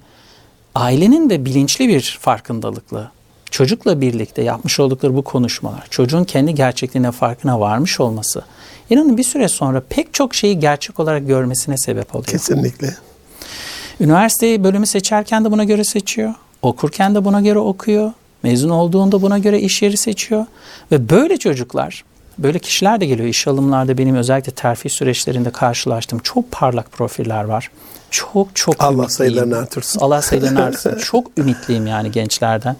[0.75, 3.11] ailenin de bilinçli bir farkındalıkla
[3.51, 8.41] çocukla birlikte yapmış oldukları bu konuşmalar, çocuğun kendi gerçekliğine farkına varmış olması,
[8.89, 12.27] inanın bir süre sonra pek çok şeyi gerçek olarak görmesine sebep oluyor.
[12.27, 12.95] Kesinlikle.
[13.99, 16.33] Üniversiteyi bölümü seçerken de buna göre seçiyor.
[16.61, 18.11] Okurken de buna göre okuyor.
[18.43, 20.45] Mezun olduğunda buna göre iş yeri seçiyor.
[20.91, 22.03] Ve böyle çocuklar,
[22.37, 23.29] böyle kişiler de geliyor.
[23.29, 27.71] İş alımlarda benim özellikle terfi süreçlerinde karşılaştığım çok parlak profiller var.
[28.11, 29.09] Çok çok Allah ümitliyim.
[29.09, 29.99] sayılarını artırsın.
[29.99, 30.97] Allah sayılarını artırsın.
[30.97, 32.75] çok ümitliyim yani gençlerden.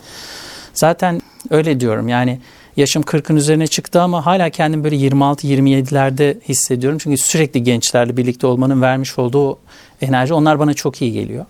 [0.78, 2.40] Zaten öyle diyorum yani
[2.78, 6.98] yaşım 40'ın üzerine çıktı ama hala kendimi böyle 26-27'lerde hissediyorum.
[7.02, 9.58] Çünkü sürekli gençlerle birlikte olmanın vermiş olduğu
[10.02, 11.46] enerji onlar bana çok iyi geliyor.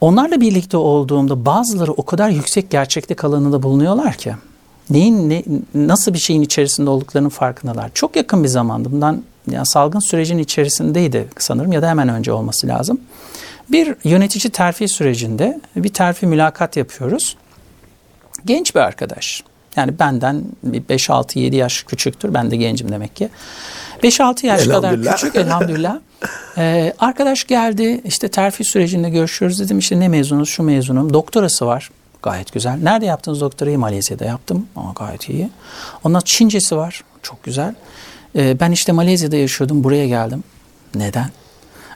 [0.00, 4.34] Onlarla birlikte olduğumda bazıları o kadar yüksek gerçeklik alanında bulunuyorlar ki
[4.90, 5.42] neyin ne,
[5.74, 7.90] nasıl bir şeyin içerisinde olduklarının farkındalar.
[7.94, 12.66] Çok yakın bir zamanda bundan yani salgın sürecin içerisindeydi sanırım ya da hemen önce olması
[12.66, 13.00] lazım.
[13.68, 17.36] Bir yönetici terfi sürecinde bir terfi mülakat yapıyoruz.
[18.44, 19.42] Genç bir arkadaş.
[19.76, 22.34] Yani benden bir 5-6-7 yaş küçüktür.
[22.34, 23.28] Ben de gencim demek ki.
[24.02, 25.98] 5-6 yaş kadar küçük elhamdülillah.
[26.58, 31.90] Ee, arkadaş geldi işte terfi sürecinde görüşüyoruz dedim işte ne mezunuz şu mezunum doktorası var
[32.22, 32.78] gayet güzel.
[32.82, 33.78] Nerede yaptınız doktorayı?
[33.78, 35.50] Malezya'da yaptım ama gayet iyi.
[36.04, 37.74] Ondan Çincesi var çok güzel.
[38.36, 40.44] Ee, ben işte Malezya'da yaşıyordum buraya geldim.
[40.94, 41.30] Neden?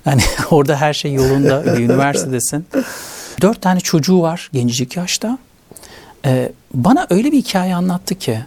[0.04, 2.66] Hani orada her şey yolunda üniversitedesin.
[3.40, 5.38] Dört tane çocuğu var gencecik yaşta.
[6.26, 8.40] Ee, bana öyle bir hikaye anlattı ki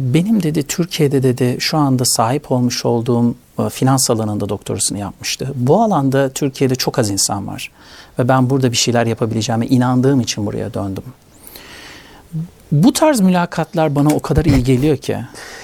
[0.00, 5.52] benim dedi Türkiye'de dedi şu anda sahip olmuş olduğum e, finans alanında doktorasını yapmıştı.
[5.54, 7.70] Bu alanda Türkiye'de çok az insan var
[8.18, 11.04] ve ben burada bir şeyler yapabileceğime inandığım için buraya döndüm.
[12.72, 15.16] Bu tarz mülakatlar bana o kadar iyi geliyor ki.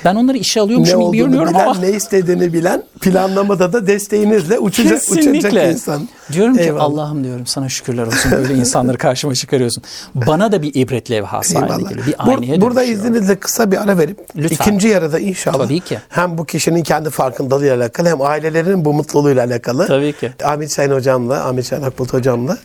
[0.05, 3.87] Ben onları işe Ne alıyormuşum gibi olduğunu görünüyorum bilen, ama ne istediğini bilen, planlamada da
[3.87, 5.71] desteğinizle uçacak, uçacak Kesinlikle.
[5.73, 6.09] insan.
[6.33, 6.83] Diyorum ki Eyvallah.
[6.85, 9.83] Allah'ım diyorum sana şükürler olsun böyle insanları karşıma çıkarıyorsun.
[10.15, 12.07] Bana da bir ibret levhası haline geliyor.
[12.07, 12.99] Bir Bur- aynaya burada dönüşüyor.
[12.99, 14.55] izninizle kısa bir ara verip Lütfen.
[14.57, 15.99] ikinci yarıda inşallah Tabii ki.
[16.09, 19.87] hem bu kişinin kendi farkındalığıyla alakalı hem ailelerinin bu mutluluğuyla alakalı.
[19.87, 20.33] Tabii ki.
[20.45, 22.59] Ahmet Şahin hocamla, Ahmet Şahin Akbulut hocamla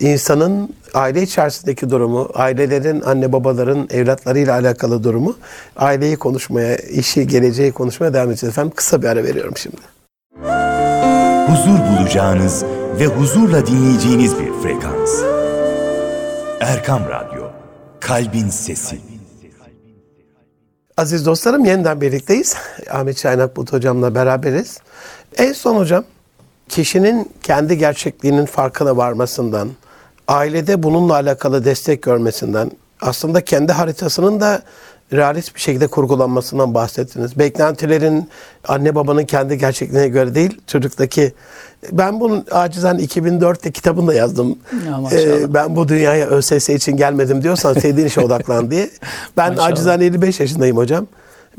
[0.00, 5.36] insanın aile içerisindeki durumu, ailelerin, anne babaların evlatlarıyla alakalı durumu,
[5.76, 8.52] aileyi konuşmaya, işi, geleceği konuşmaya devam edeceğiz.
[8.52, 9.76] Efendim kısa bir ara veriyorum şimdi.
[11.46, 12.64] huzur bulacağınız
[12.98, 15.22] ve huzurla dinleyeceğiniz bir frekans.
[16.60, 17.42] Erkam Radyo,
[18.00, 18.98] Kalbin Sesi.
[20.96, 22.56] Aziz dostlarım yeniden birlikteyiz.
[22.90, 24.78] Ahmet Şahin Akbulut hocamla beraberiz.
[25.38, 26.04] En son hocam
[26.70, 29.68] kişinin kendi gerçekliğinin farkına varmasından,
[30.28, 34.62] ailede bununla alakalı destek görmesinden, aslında kendi haritasının da
[35.12, 37.38] realist bir şekilde kurgulanmasından bahsettiniz.
[37.38, 38.28] Beklentilerin
[38.68, 41.32] anne babanın kendi gerçekliğine göre değil, çocuktaki
[41.92, 44.58] ben bunun acizan 2004'te kitabını da yazdım.
[45.12, 48.90] Ee, ben bu dünyaya ÖSS için gelmedim diyorsan sevdiğin işe odaklan diye.
[49.36, 49.66] Ben Maşallah.
[49.66, 51.06] acizane 55 yaşındayım hocam.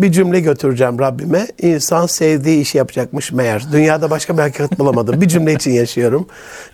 [0.02, 1.48] Bir cümle götüreceğim Rabbime.
[1.62, 3.66] İnsan sevdiği işi yapacakmış meğer.
[3.72, 5.22] Dünyada başka bir hakikat bulamadım.
[5.22, 6.28] Bir cümle için yaşıyorum.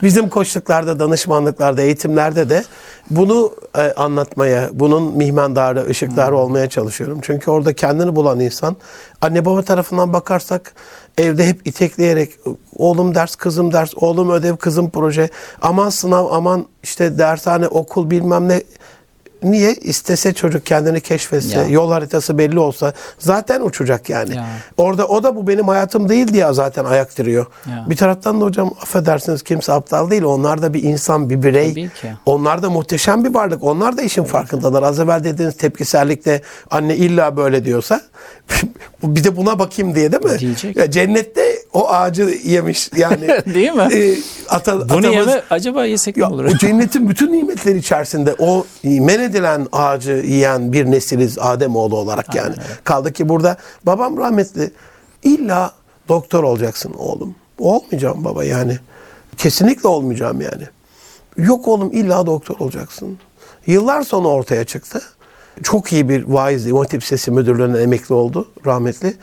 [0.04, 2.64] Bizim koçluklarda, danışmanlıklarda, eğitimlerde de
[3.10, 7.20] bunu e, anlatmaya, bunun mihmandarı, ışıkları olmaya çalışıyorum.
[7.22, 8.76] Çünkü orada kendini bulan insan,
[9.22, 10.74] anne baba tarafından bakarsak
[11.18, 12.32] evde hep itekleyerek
[12.76, 15.30] oğlum ders, kızım ders, oğlum ödev, kızım proje,
[15.62, 18.62] aman sınav, aman işte dershane, okul bilmem ne
[19.44, 19.74] Niye?
[19.74, 21.68] İstese çocuk kendini keşfetse, Ya.
[21.68, 24.36] yol haritası belli olsa zaten uçacak yani.
[24.36, 24.46] Ya.
[24.78, 27.46] Orada o da bu benim hayatım değil diye zaten ayak diriyor.
[27.70, 27.86] Ya.
[27.90, 30.24] Bir taraftan da hocam affedersiniz kimse aptal değil.
[30.24, 31.90] Onlar da bir insan, bir birey.
[32.26, 33.64] Onlar da muhteşem bir varlık.
[33.64, 34.84] Onlar da işin farkındalar.
[34.84, 38.02] Az evvel dediğiniz tepkisellikle anne illa böyle diyorsa
[39.04, 40.40] bir de buna bakayım diye değil mi?
[40.40, 40.76] Diyecek.
[40.76, 43.28] Ya cennette o ağacı yemiş yani.
[43.54, 43.82] Değil mi?
[43.94, 44.18] E,
[44.50, 46.46] ata, Bunu atamız- yeme acaba yesek ne ya, olur?
[46.46, 52.56] o cennetin bütün nimetleri içerisinde o men edilen ağacı yiyen bir nesiliz Ademoğlu olarak yani.
[52.84, 54.72] Kaldı ki burada babam rahmetli
[55.24, 55.72] illa
[56.10, 57.36] doktor olacaksın oğlum.
[57.60, 58.80] Olmayacağım baba yani.
[59.38, 60.64] Kesinlikle olmayacağım yani.
[61.38, 63.20] Yok oğlum illa doktor olacaksın.
[63.68, 65.02] Yıllar sonra ortaya çıktı.
[65.64, 69.14] Çok iyi bir vaiz, İmam Hatip Sesi Müdürlüğü'nden emekli oldu rahmetli.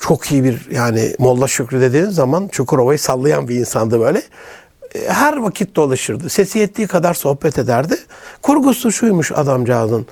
[0.00, 4.22] Çok iyi bir yani Molla Şükrü dediğiniz zaman Çukurova'yı sallayan bir insandı böyle.
[4.94, 6.28] e, her vakit dolaşırdı.
[6.30, 7.96] Sesi yettiği kadar sohbet ederdi.
[8.42, 10.06] Kurgusu şuymuş adamcağızın.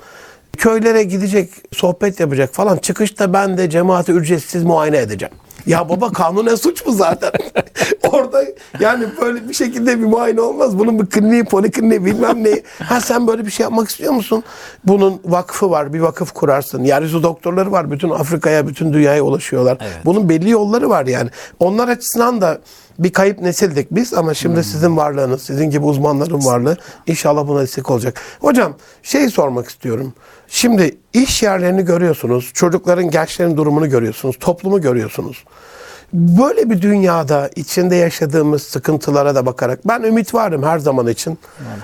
[0.57, 2.77] Köylere gidecek, sohbet yapacak falan.
[2.77, 5.33] Çıkışta ben de cemaati ücretsiz muayene edeceğim.
[5.67, 7.31] Ya baba kanunen suç mu zaten?
[8.11, 8.43] Orada
[8.79, 10.79] yani böyle bir şekilde bir muayene olmaz.
[10.79, 12.61] Bunun bir kliniği, polikliniği bilmem ne.
[12.79, 14.43] Ha sen böyle bir şey yapmak istiyor musun?
[14.83, 15.93] Bunun vakfı var.
[15.93, 16.83] Bir vakıf kurarsın.
[16.83, 17.91] Yeryüzü doktorları var.
[17.91, 19.77] Bütün Afrika'ya, bütün dünyaya ulaşıyorlar.
[20.05, 21.29] Bunun belli yolları var yani.
[21.59, 22.61] Onlar açısından da
[22.99, 26.77] bir kayıp nesildik biz ama şimdi sizin varlığınız, sizin gibi uzmanların varlığı
[27.07, 28.21] inşallah buna destek olacak.
[28.39, 30.13] Hocam şey sormak istiyorum.
[30.47, 35.43] Şimdi iş yerlerini görüyorsunuz, çocukların, gençlerin durumunu görüyorsunuz, toplumu görüyorsunuz.
[36.13, 41.39] Böyle bir dünyada içinde yaşadığımız sıkıntılara da bakarak ben ümit varım her zaman için.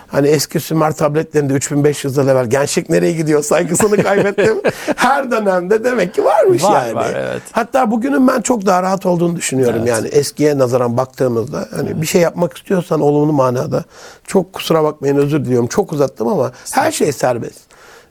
[0.07, 4.61] Hani eski Sümer tabletlerinde 3500 yıl evvel gençlik nereye gidiyor saygısını kaybettim.
[4.95, 6.95] her dönemde demek ki varmış Var, yani.
[6.95, 7.41] var, evet.
[7.51, 11.67] Hatta bugünün ben çok daha rahat olduğunu düşünüyorum yani eskiye nazaran baktığımızda.
[11.75, 13.83] Hani bir şey yapmak istiyorsan olumlu manada
[14.23, 17.59] çok kusura bakmayın özür diliyorum çok uzattım ama her şey serbest.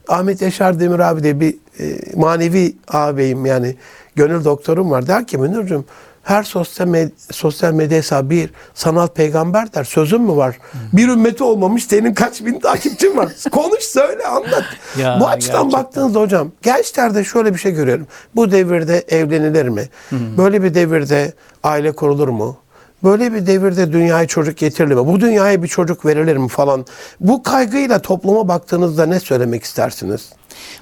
[0.07, 3.75] Ahmet Yaşar Demir abi de bir e, manevi ağabeyim yani
[4.15, 5.07] gönül doktorum var.
[5.07, 5.85] Der ki Münir'cim
[6.29, 9.83] her sosyal, med- sosyal medya hesabı bir sanal peygamber der.
[9.83, 10.57] Sözün mü var?
[10.93, 13.29] Bir ümmeti olmamış senin kaç bin takipçin var.
[13.51, 14.63] Konuş söyle anlat.
[14.99, 15.71] Ya, Bu açıdan gerçekten.
[15.71, 18.07] baktığınızda hocam gençlerde şöyle bir şey görüyorum.
[18.35, 19.89] Bu devirde evlenilir mi?
[20.11, 22.57] Böyle bir devirde aile kurulur mu?
[23.03, 25.07] Böyle bir devirde dünyaya çocuk getirilir mi?
[25.07, 26.85] Bu dünyaya bir çocuk verilir mi falan?
[27.19, 30.29] Bu kaygıyla topluma baktığınızda ne söylemek istersiniz?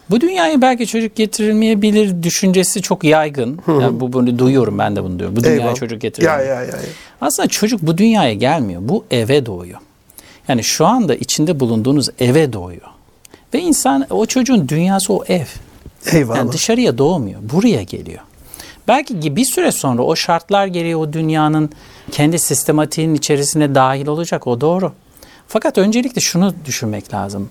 [0.10, 3.60] Bu dünyaya belki çocuk getirilmeyebilir düşüncesi çok yaygın.
[3.67, 5.36] Yani bu bunu duyuyorum ben de bunu diyorum.
[5.36, 5.75] Bu dünyaya Eyvallah.
[5.75, 6.39] çocuk Ya getirilmiyor.
[6.39, 6.62] ya ya.
[6.62, 6.73] ya.
[7.21, 8.82] Aslında çocuk bu dünyaya gelmiyor.
[8.84, 9.80] Bu eve doğuyor.
[10.47, 12.82] Yani şu anda içinde bulunduğunuz eve doğuyor.
[13.53, 15.45] Ve insan o çocuğun dünyası o ev.
[16.12, 16.38] Eyvallah.
[16.38, 17.39] Yani dışarıya doğmuyor.
[17.53, 18.21] Buraya geliyor.
[18.88, 21.69] Belki bir süre sonra o şartlar gereği o dünyanın
[22.12, 24.47] kendi sistematiğinin içerisine dahil olacak.
[24.47, 24.91] O doğru.
[25.47, 27.50] Fakat öncelikle şunu düşünmek lazım.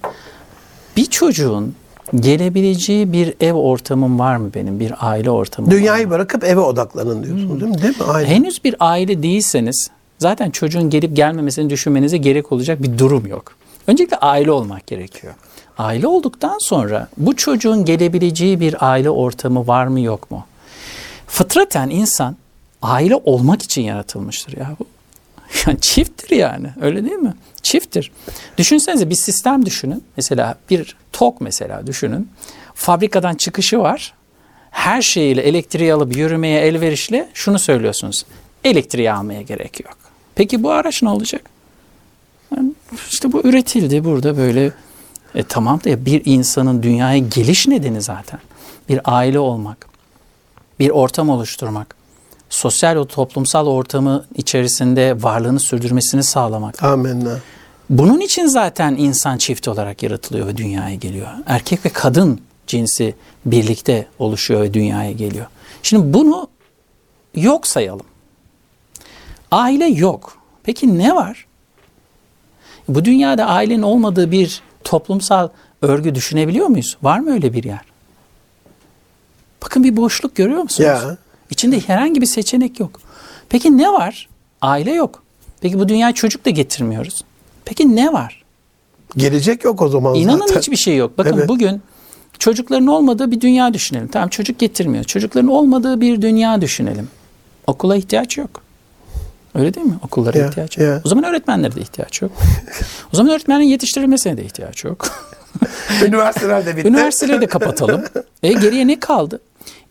[0.96, 1.75] Bir çocuğun
[2.14, 4.81] gelebileceği bir ev ortamım var mı benim?
[4.81, 5.81] Bir aile ortamım var mı?
[5.81, 7.83] Dünyayı bırakıp eve odaklanın diyorsunuz değil mi?
[7.83, 8.05] Değil mi?
[8.09, 8.29] Aynen.
[8.29, 13.53] Henüz bir aile değilseniz zaten çocuğun gelip gelmemesini düşünmenize gerek olacak bir durum yok.
[13.87, 15.35] Öncelikle aile olmak gerekiyor.
[15.79, 20.44] Aile olduktan sonra bu çocuğun gelebileceği bir aile ortamı var mı yok mu?
[21.27, 22.37] Fıtraten insan
[22.83, 24.77] aile olmak için yaratılmıştır ya.
[25.67, 27.35] Yani çifttir yani öyle değil mi?
[27.62, 28.12] Çifttir.
[28.59, 30.05] Düşünsenize bir sistem düşünün.
[30.17, 32.29] Mesela bir tok mesela düşünün.
[32.75, 34.15] Fabrikadan çıkışı var.
[34.71, 38.27] Her şeyiyle elektriği alıp yürümeye elverişli şunu söylüyorsunuz.
[38.65, 39.97] Elektriği almaya gerek yok.
[40.35, 41.43] Peki bu araç ne olacak?
[42.57, 42.73] Yani
[43.11, 44.73] işte bu üretildi burada böyle.
[45.35, 48.41] E tamam da bir insanın dünyaya geliş nedeni zaten.
[48.89, 49.87] Bir aile olmak,
[50.79, 51.97] bir ortam oluşturmak,
[52.51, 56.83] sosyal o toplumsal ortamı içerisinde varlığını sürdürmesini sağlamak.
[56.83, 57.39] Amenna.
[57.91, 61.29] Bunun için zaten insan çift olarak yaratılıyor ve dünyaya geliyor.
[61.47, 63.15] Erkek ve kadın cinsi
[63.47, 65.47] birlikte oluşuyor ve dünyaya geliyor.
[65.83, 66.49] Şimdi bunu
[67.35, 68.07] yok sayalım.
[69.51, 70.39] Aile yok.
[70.62, 71.47] Peki ne var?
[72.89, 75.49] Bu dünyada ailenin olmadığı bir toplumsal
[75.83, 76.97] örgü düşünebiliyor muyuz?
[77.03, 77.81] Var mı öyle bir yer?
[79.66, 80.87] Bakın bir boşluk görüyor musunuz?
[80.87, 81.16] Ya.
[81.50, 83.00] İçinde herhangi bir seçenek yok.
[83.48, 84.29] Peki ne var?
[84.62, 85.22] Aile yok.
[85.61, 87.24] Peki bu dünyaya çocuk da getirmiyoruz.
[87.64, 88.44] Peki ne var?
[89.16, 90.61] Gelecek yok o zaman İnanın zaten.
[90.61, 91.18] hiçbir şey yok.
[91.18, 91.48] Bakın Evet.
[91.48, 91.83] bugün
[92.38, 94.09] çocukların olmadığı bir dünya düşünelim.
[94.09, 95.05] Tamam çocuk getirmiyor.
[95.05, 97.09] Çocukların olmadığı bir dünya düşünelim.
[97.66, 98.62] Okula ihtiyaç yok.
[99.55, 99.94] Öyle değil mi?
[100.05, 100.87] Okullara Ya, ihtiyaç yok.
[100.88, 101.00] ya.
[101.05, 102.33] O zaman öğretmenlere de ihtiyaç yok.
[103.12, 105.09] o zaman öğretmenlerin yetiştirilmesine de ihtiyaç yok.
[106.07, 106.88] Üniversiteler de bitti.
[106.88, 108.05] Üniversiteleri de kapatalım.
[108.42, 109.40] E geriye ne kaldı?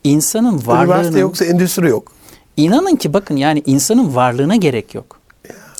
[0.05, 2.11] İnsanın Üniversite varlığının yoksa endüstri yok.
[2.57, 5.19] İnanın ki bakın yani insanın varlığına gerek yok.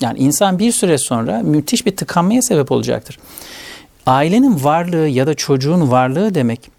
[0.00, 3.18] Yani insan bir süre sonra müthiş bir tıkanmaya sebep olacaktır.
[4.06, 6.70] Ailenin varlığı ya da çocuğun varlığı demek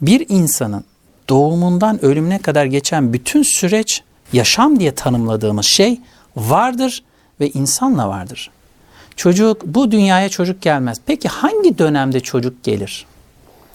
[0.00, 0.84] bir insanın
[1.28, 6.00] doğumundan ölümüne kadar geçen bütün süreç yaşam diye tanımladığımız şey
[6.36, 7.02] vardır
[7.40, 8.50] ve insanla vardır.
[9.16, 10.98] Çocuk bu dünyaya çocuk gelmez.
[11.06, 13.06] Peki hangi dönemde çocuk gelir?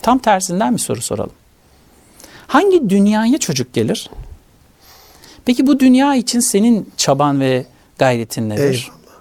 [0.02, 1.32] Tam tersinden bir soru soralım.
[2.48, 4.10] Hangi dünyaya çocuk gelir?
[5.44, 7.66] Peki bu dünya için senin çaban ve
[7.98, 8.62] gayretin nedir?
[8.62, 9.18] Eyvallah.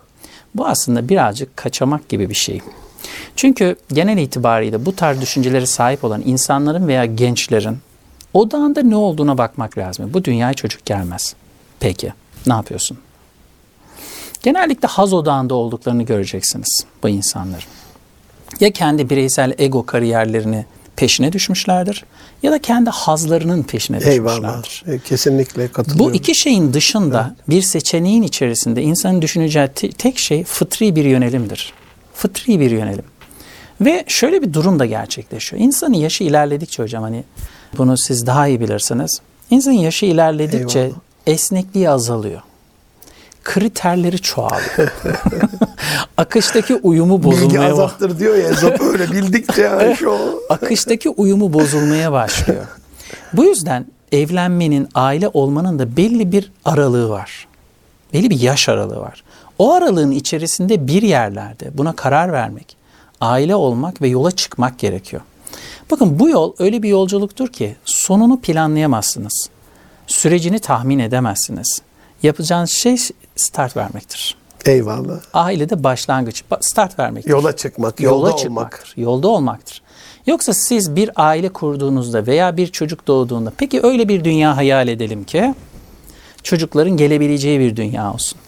[0.56, 2.62] Bu aslında birazcık kaçamak gibi bir şey.
[3.36, 7.78] Çünkü genel itibariyle bu tarz düşüncelere sahip olan insanların veya gençlerin
[8.34, 10.14] odağında ne olduğuna bakmak lazım.
[10.14, 11.36] Bu dünyaya çocuk gelmez.
[11.80, 12.14] Peki
[12.48, 12.98] ne yapıyorsun?
[14.44, 17.64] Genellikle haz odağında olduklarını göreceksiniz bu insanların.
[18.60, 22.06] Ya kendi bireysel ego kariyerlerini peşine düşmüşlerdir
[22.44, 24.64] ya da kendi hazlarının peşine Eyvallah.
[24.64, 24.84] düşmüşlerdir.
[24.94, 26.06] E, Kesinlikle katılıyorum.
[26.14, 31.74] Bu iki şeyin dışında bir seçeneğin içerisinde insanın düşüneceği te- tek şey fıtri bir yönelimdir.
[32.14, 33.06] Fıtri bir yönelim.
[33.82, 35.62] Ve şöyle bir durum da gerçekleşiyor.
[35.62, 37.24] İnsanın yaşı ilerledikçe hocam hani
[37.78, 39.20] bunu siz daha iyi bilirsiniz.
[39.50, 40.96] İnsanın yaşı ilerledikçe Eyvallah.
[41.28, 42.42] esnekliği azalıyor.
[43.48, 44.78] Kriterleri çoğalıyor.
[46.18, 47.72] Akıştaki uyumu Bilgi bozulmaya başlıyor.
[47.72, 50.18] azaltır diyor ya Ezop öyle bildikçe yani şu
[50.50, 52.66] akıştaki uyumu bozulmaya başlıyor.
[53.34, 57.48] Bu yüzden evlenmenin, aile olmanın da belli bir aralığı var.
[58.14, 59.24] Belli bir yaş aralığı var.
[59.60, 62.78] O aralığın içerisinde bir yerlerde buna karar vermek,
[63.22, 65.22] aile olmak ve yola çıkmak gerekiyor.
[65.92, 69.50] Bakın bu yol öyle bir yolculuktur ki sonunu planlayamazsınız.
[70.08, 71.82] Sürecini tahmin edemezsiniz.
[72.24, 72.98] Yapacağınız şey
[73.36, 74.36] start vermektir.
[74.66, 75.20] Eyvallah.
[75.34, 78.40] Ailede başlangıç, ba- start vermektir Yola çıkmak, yolda yola olmak.
[78.40, 78.94] çıkmaktır.
[78.98, 79.82] Yolda olmaktır.
[80.28, 85.24] Yoksa siz bir aile kurduğunuzda veya bir çocuk doğduğunda peki öyle bir dünya hayal edelim
[85.24, 85.56] ki
[86.44, 88.40] çocukların gelebileceği bir dünya olsun.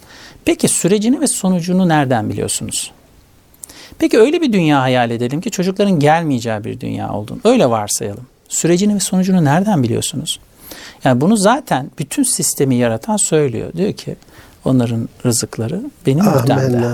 [0.44, 2.92] Peki sürecini ve sonucunu nereden biliyorsunuz?
[3.98, 7.38] Peki öyle bir dünya hayal edelim ki çocukların gelmeyeceği bir dünya olduğunu.
[7.44, 8.26] Öyle varsayalım.
[8.48, 10.40] Sürecini ve sonucunu nereden biliyorsunuz?
[11.04, 13.72] Yani bunu zaten bütün sistemi yaratan söylüyor.
[13.76, 14.16] Diyor ki
[14.64, 16.88] onların rızıkları benim muhtemde.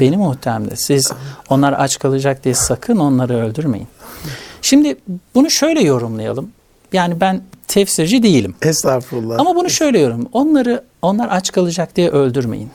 [0.00, 0.76] Benim muhtemde.
[0.76, 1.12] Siz
[1.48, 3.88] onlar aç kalacak diye sakın onları öldürmeyin.
[4.62, 4.96] Şimdi
[5.34, 6.50] bunu şöyle yorumlayalım.
[6.92, 8.54] Yani ben tefsirci değilim.
[8.62, 9.40] Estağfurullah.
[9.40, 10.28] Ama bunu şöyle yorum.
[10.32, 12.70] Onları onlar aç kalacak diye öldürmeyin.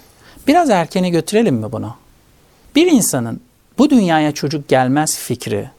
[0.48, 1.96] Biraz erkene götürelim mi bunu?
[2.76, 3.42] Bir insanın
[3.78, 5.70] bu dünyaya çocuk gelmez fikri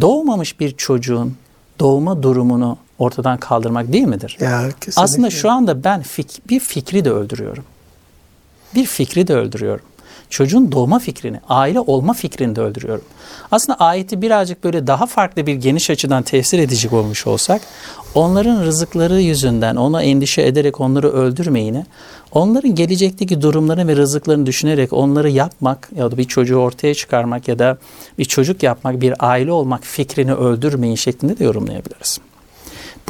[0.00, 1.36] doğmamış bir çocuğun
[1.80, 4.36] doğma durumunu ortadan kaldırmak değil midir?
[4.40, 5.02] ya, kesinlikle.
[5.02, 7.64] Aslında şu anda ben fik- bir fikri de öldürüyorum.
[8.74, 9.84] Bir fikri de öldürüyorum.
[10.30, 13.04] Çocuğun doğma fikrini, aile olma fikrini de öldürüyorum.
[13.50, 17.62] Aslında ayeti birazcık böyle daha farklı bir geniş açıdan tefsir edecek olmuş olsak,
[18.14, 21.86] onların rızıkları yüzünden ona endişe ederek onları öldürmeyini,
[22.32, 27.58] onların gelecekteki durumlarını ve rızıklarını düşünerek onları yapmak ya da bir çocuğu ortaya çıkarmak ya
[27.58, 27.78] da
[28.18, 32.18] bir çocuk yapmak, bir aile olmak fikrini öldürmeyin şeklinde de yorumlayabiliriz.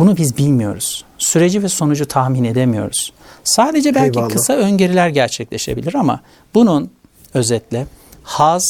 [0.00, 1.04] Bunu biz bilmiyoruz.
[1.18, 3.12] Süreci ve sonucu tahmin edemiyoruz.
[3.44, 4.32] Sadece belki Eyvallah.
[4.32, 6.20] kısa öngörüler gerçekleşebilir ama
[6.54, 6.90] bunun
[7.34, 7.86] özetle
[8.22, 8.62] haz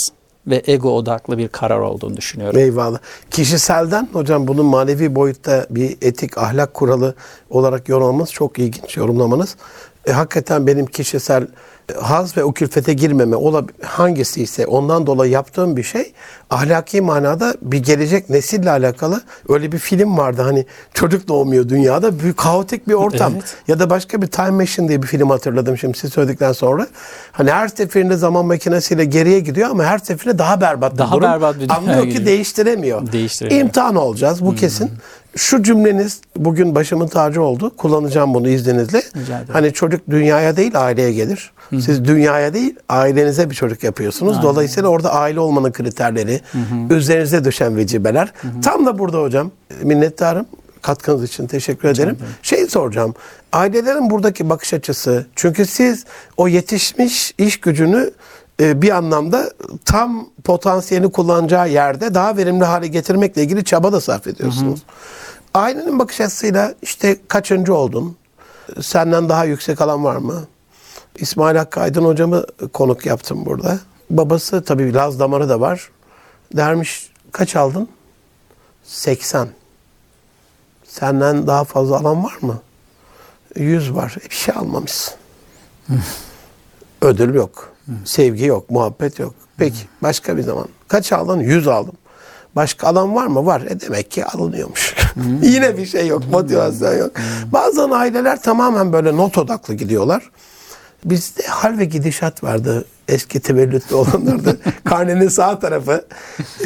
[0.47, 2.59] ve ego odaklı bir karar olduğunu düşünüyorum.
[2.59, 2.99] Eyvallah.
[3.31, 7.15] Kişiselden hocam bunun manevi boyutta bir etik ahlak kuralı
[7.51, 9.57] olarak yorumlamanız çok ilginç yorumlamanız.
[10.07, 11.47] E, hakikaten benim kişisel
[11.95, 16.13] haz ve o külfete girmeme ola hangisi ise ondan dolayı yaptığım bir şey
[16.51, 22.37] ahlaki manada bir gelecek nesille alakalı öyle bir film vardı hani çocuk doğmuyor dünyada büyük
[22.37, 23.57] kaotik bir ortam Evet.
[23.69, 26.87] ya da başka bir Time Machine diye bir film hatırladım şimdi siz söyledikten sonra.
[27.33, 31.23] Hani her seferinde zaman makinesiyle geriye gidiyor ama her seferinde daha berbat bir Daha durum.
[31.23, 32.27] berbat bir Anlıyor ki gidiyor.
[32.27, 33.13] değiştiremiyor.
[33.13, 33.63] Değiştiremiyor.
[33.65, 34.91] İmtihan olacağız bu kesin.
[35.37, 37.77] Şu cümleniz bugün başımın tacı oldu.
[37.77, 39.03] Kullanacağım bunu izninizle.
[39.53, 41.53] Hani çocuk dünyaya değil aileye gelir.
[41.81, 44.43] Siz dünyaya değil ailenize bir çocuk yapıyorsunuz.
[44.43, 46.41] Dolayısıyla orada aile olmanın kriterleri,
[46.91, 48.33] üzerinize düşen vecibeler.
[48.63, 49.51] Tam da burada hocam
[49.83, 50.47] minnettarım.
[50.83, 52.19] Katkınız için teşekkür ederim.
[52.43, 53.15] Şey soracağım.
[53.53, 55.27] Ailelerin buradaki bakış açısı.
[55.37, 56.05] Çünkü siz
[56.37, 58.11] o yetişmiş iş gücünü
[58.61, 59.51] e, bir anlamda
[59.85, 64.83] tam potansiyelini kullanacağı yerde daha verimli hale getirmekle ilgili çaba da sarf ediyorsunuz.
[65.55, 68.17] Ailenin bakış açısıyla işte kaçıncı oldun?
[68.81, 70.35] Senden daha yüksek alan var mı?
[71.21, 73.79] İsmail Hakkı Aydın hocamı konuk yaptım burada.
[74.11, 75.91] Babası tabii Laz damarı da var.
[76.57, 77.89] Dermiş kaç aldın?
[78.85, 79.49] 80.
[80.85, 82.59] Senden daha fazla alan var mı?
[83.57, 84.17] 100 var.
[84.21, 85.15] E, bir şey almamışsın.
[87.03, 87.73] Ödül yok.
[88.05, 88.71] Sevgi yok.
[88.71, 89.35] Muhabbet yok.
[89.57, 90.69] Peki başka bir zaman.
[90.89, 91.41] Kaç aldın?
[91.41, 91.95] 100 aldım.
[92.57, 93.47] Başka alan var mı?
[93.47, 93.61] Var.
[93.61, 94.97] E demek ki alınıyormuş.
[95.43, 96.23] Yine bir şey yok.
[96.33, 97.13] Motivasyon yok.
[97.53, 100.31] Bazen aileler tamamen böyle not odaklı gidiyorlar.
[101.05, 102.85] Bizde hal ve gidişat vardı.
[103.09, 104.57] Eski tevellütlü olanlarda.
[104.85, 106.05] Karnenin sağ tarafı.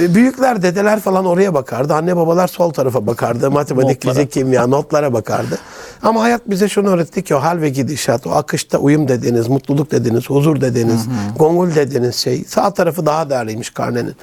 [0.01, 1.95] E, Büyükler, dedeler falan oraya bakardı.
[1.95, 3.51] Anne babalar sol tarafa bakardı.
[3.51, 5.59] Matematik, fizik, kimya notlara bakardı.
[6.03, 9.91] Ama hayat bize şunu öğretti ki o hal ve gidişat, o akışta uyum dediğiniz, mutluluk
[9.91, 14.15] dediğiniz, huzur dediğiniz, gongul dediğiniz şey sağ tarafı daha değerliymiş karnenin.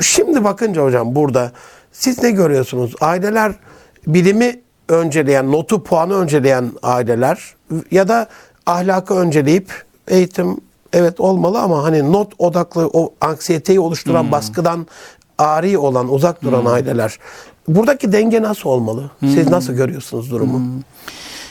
[0.00, 1.52] Şimdi bakınca hocam burada
[1.92, 2.94] siz ne görüyorsunuz?
[3.00, 3.52] Aileler
[4.06, 7.54] bilimi önceleyen, notu puanı önceleyen aileler
[7.90, 8.28] ya da
[8.70, 10.56] ahlakı önceleyip eğitim
[10.92, 14.86] evet olmalı ama hani not odaklı o anksiyeteyi oluşturan baskıdan
[15.38, 17.18] ari olan, uzak duran aileler.
[17.68, 19.10] Buradaki denge nasıl olmalı?
[19.20, 20.60] Siz nasıl görüyorsunuz durumu?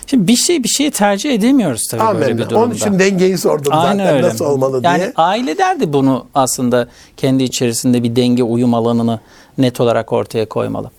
[0.07, 2.37] Şimdi bir şey bir şeyi tercih edemiyoruz tabii böyle Amin.
[2.37, 2.65] bir durumda.
[2.65, 4.27] Onun için dengeyi sordum Aynen zaten öyle.
[4.27, 5.13] nasıl olmalı yani diye.
[5.15, 9.19] aileler de bunu aslında kendi içerisinde bir denge uyum alanını
[9.57, 10.91] net olarak ortaya koymalı.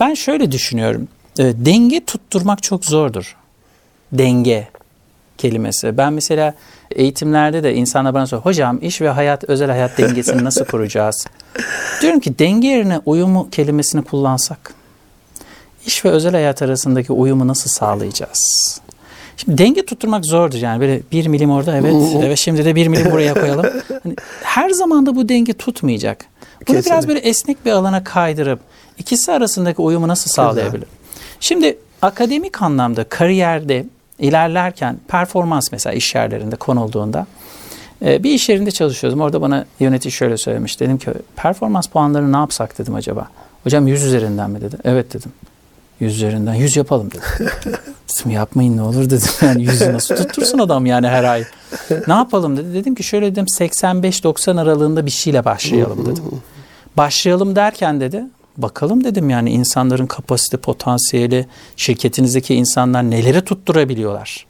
[0.00, 1.08] Ben şöyle düşünüyorum.
[1.38, 3.36] E, denge tutturmak çok zordur.
[4.12, 4.68] Denge
[5.38, 5.96] kelimesi.
[5.96, 6.54] Ben mesela
[6.90, 8.44] eğitimlerde de insanlar bana soruyor.
[8.44, 11.26] Hocam iş ve hayat, özel hayat dengesini nasıl kuracağız?
[12.02, 14.74] Diyorum ki denge yerine uyumu kelimesini kullansak.
[15.86, 18.80] İş ve özel hayat arasındaki uyumu nasıl sağlayacağız?
[19.36, 23.12] Şimdi denge tutturmak zordur yani böyle bir milim orada evet evet şimdi de bir milim
[23.12, 23.66] buraya koyalım.
[24.02, 26.24] Hani her zaman da bu denge tutmayacak.
[26.68, 27.08] Bunu biraz Kesinlikle.
[27.08, 28.60] böyle esnek bir alana kaydırıp
[28.98, 30.88] ikisi arasındaki uyumu nasıl sağlayabilir?
[31.40, 33.86] Şimdi akademik anlamda kariyerde
[34.18, 37.26] ilerlerken performans mesela iş yerlerinde konulduğunda
[38.04, 39.20] e, bir iş yerinde çalışıyordum.
[39.20, 40.80] Orada bana yönetici şöyle söylemiş.
[40.80, 43.28] Dedim ki performans puanları ne yapsak dedim acaba.
[43.64, 44.76] Hocam 100 üzerinden mi dedi.
[44.84, 45.32] Evet dedim.
[46.00, 47.22] 100 üzerinden 100 yapalım dedim.
[48.18, 49.28] dedim yapmayın ne olur dedim.
[49.42, 51.44] Yani 100'ü nasıl tuttursun adam yani her ay.
[52.06, 52.74] Ne yapalım dedi.
[52.74, 56.24] Dedim ki şöyle dedim 85-90 aralığında bir şeyle başlayalım dedim.
[56.96, 58.24] Başlayalım derken dedi
[58.58, 61.46] bakalım dedim yani insanların kapasite potansiyeli
[61.76, 64.46] şirketinizdeki insanlar neleri tutturabiliyorlar.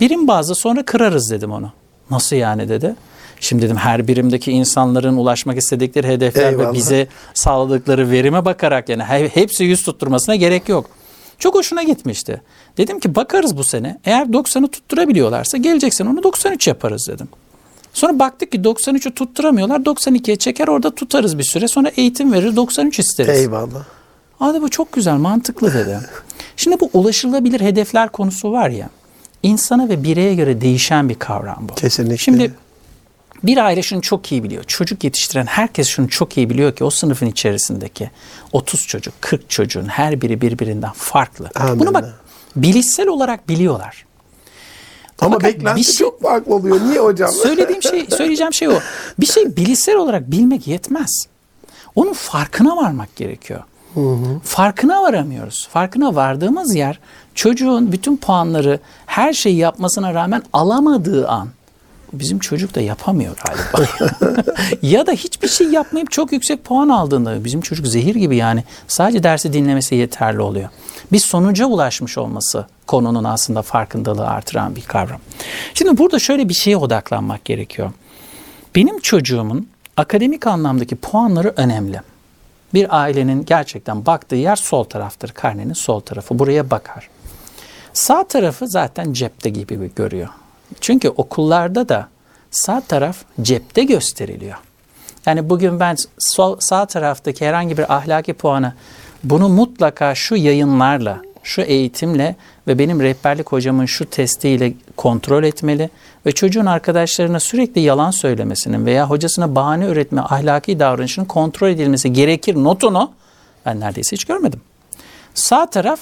[0.00, 1.72] Birim bazı sonra kırarız dedim onu.
[2.10, 2.94] Nasıl yani dedi.
[3.40, 6.70] Şimdi dedim her birimdeki insanların ulaşmak istedikleri hedefler Eyvallah.
[6.70, 10.90] ve bize sağladıkları verime bakarak yani he- hepsi yüz tutturmasına gerek yok.
[11.38, 12.42] Çok hoşuna gitmişti.
[12.76, 13.98] Dedim ki bakarız bu sene.
[14.04, 17.28] Eğer 90'ı tutturabiliyorlarsa gelecek sene onu 93 yaparız dedim.
[17.94, 19.80] Sonra baktık ki 93'ü tutturamıyorlar.
[19.80, 21.68] 92'ye çeker orada tutarız bir süre.
[21.68, 23.38] Sonra eğitim verir 93 isteriz.
[23.38, 23.84] Eyvallah.
[24.40, 26.00] Abi bu çok güzel mantıklı dedi.
[26.56, 28.90] Şimdi bu ulaşılabilir hedefler konusu var ya.
[29.42, 31.74] insana ve bireye göre değişen bir kavram bu.
[31.74, 32.16] Kesinlikle.
[32.16, 32.54] Şimdi
[33.42, 34.64] bir aile şunu çok iyi biliyor.
[34.64, 38.10] Çocuk yetiştiren herkes şunu çok iyi biliyor ki o sınıfın içerisindeki
[38.52, 41.50] 30 çocuk, 40 çocuğun her biri birbirinden farklı.
[41.54, 41.78] Amenna.
[41.80, 42.20] Bunu bak
[42.56, 44.04] bilişsel olarak biliyorlar.
[45.20, 46.80] Ama Fakat beklenti şey- çok farklı oluyor.
[46.80, 47.30] Niye hocam?
[47.32, 48.78] Söylediğim şey, söyleyeceğim şey o.
[49.20, 51.26] Bir şey bilişsel olarak bilmek yetmez.
[51.94, 53.60] Onun farkına varmak gerekiyor.
[54.44, 55.68] Farkına varamıyoruz.
[55.72, 56.98] Farkına vardığımız yer
[57.34, 61.48] çocuğun bütün puanları her şeyi yapmasına rağmen alamadığı an.
[62.12, 63.90] Bizim çocuk da yapamıyor galiba.
[64.82, 69.22] ya da hiçbir şey yapmayıp çok yüksek puan aldığında bizim çocuk zehir gibi yani sadece
[69.22, 70.68] dersi dinlemesi yeterli oluyor.
[71.12, 75.20] Bir sonuca ulaşmış olması konunun aslında farkındalığı artıran bir kavram.
[75.74, 77.92] Şimdi burada şöyle bir şeye odaklanmak gerekiyor.
[78.74, 82.00] Benim çocuğumun akademik anlamdaki puanları önemli.
[82.74, 85.30] Bir ailenin gerçekten baktığı yer sol taraftır.
[85.30, 86.38] Karnenin sol tarafı.
[86.38, 87.08] Buraya bakar.
[87.92, 90.28] Sağ tarafı zaten cepte gibi görüyor.
[90.80, 92.08] Çünkü okullarda da
[92.50, 94.56] sağ taraf cepte gösteriliyor.
[95.26, 98.74] Yani bugün ben sol, sağ taraftaki herhangi bir ahlaki puanı
[99.24, 102.36] bunu mutlaka şu yayınlarla, şu eğitimle
[102.68, 105.90] ve benim rehberlik hocamın şu testiyle kontrol etmeli
[106.26, 112.54] ve çocuğun arkadaşlarına sürekli yalan söylemesinin veya hocasına bahane üretme ahlaki davranışının kontrol edilmesi gerekir
[112.54, 113.12] notunu
[113.66, 114.60] ben neredeyse hiç görmedim.
[115.34, 116.00] Sağ taraf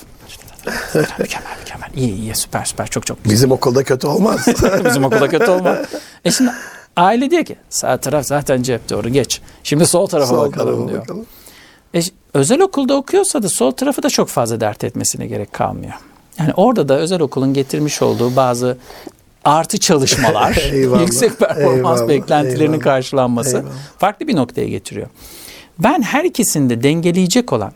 [1.18, 3.34] mükemmel mükemmel iyi iyi süper süper çok çok güzel.
[3.34, 4.46] Bizim okulda kötü olmaz.
[4.84, 5.76] Bizim okulda kötü olma.
[6.24, 6.50] E şimdi
[6.96, 9.40] aile diyor ki sağ taraf zaten cep doğru geç.
[9.62, 11.00] Şimdi sol tarafa Sol bakalım tarafa diyor.
[11.02, 11.26] bakalım.
[11.98, 12.02] E,
[12.34, 15.92] özel okulda okuyorsa da sol tarafı da çok fazla dert etmesine gerek kalmıyor.
[16.38, 18.78] Yani orada da özel okulun getirmiş olduğu bazı
[19.44, 23.72] artı çalışmalar, Eyvallah, yüksek performans eyvallah, beklentilerinin eyvallah, karşılanması eyvallah.
[23.98, 25.06] farklı bir noktaya getiriyor.
[25.78, 27.72] Ben her ikisinde dengeleyecek olan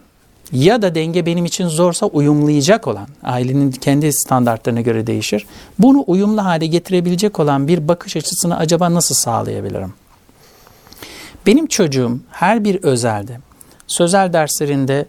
[0.53, 5.47] ya da denge benim için zorsa uyumlayacak olan, ailenin kendi standartlarına göre değişir.
[5.79, 9.93] Bunu uyumlu hale getirebilecek olan bir bakış açısını acaba nasıl sağlayabilirim?
[11.47, 13.41] Benim çocuğum her bir özelde,
[13.87, 15.07] sözel derslerinde,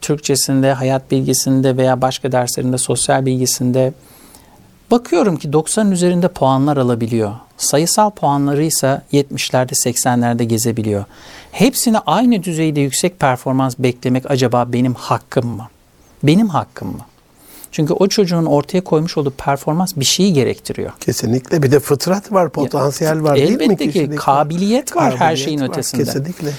[0.00, 3.92] Türkçesinde, hayat bilgisinde veya başka derslerinde, sosyal bilgisinde
[4.90, 7.32] bakıyorum ki 90 üzerinde puanlar alabiliyor.
[7.56, 11.04] Sayısal puanları ise 70'lerde 80'lerde gezebiliyor.
[11.52, 15.68] Hepsine aynı düzeyde yüksek performans beklemek acaba benim hakkım mı?
[16.22, 17.06] Benim hakkım mı?
[17.72, 20.92] Çünkü o çocuğun ortaya koymuş olduğu performans bir şeyi gerektiriyor.
[21.00, 21.62] Kesinlikle.
[21.62, 23.64] Bir de fıtrat var, potansiyel var değil mi?
[23.64, 26.04] Elbette ki kabiliyet var her Kabiliyet şeyin var, ötesinde.
[26.04, 26.52] Kesinlikle.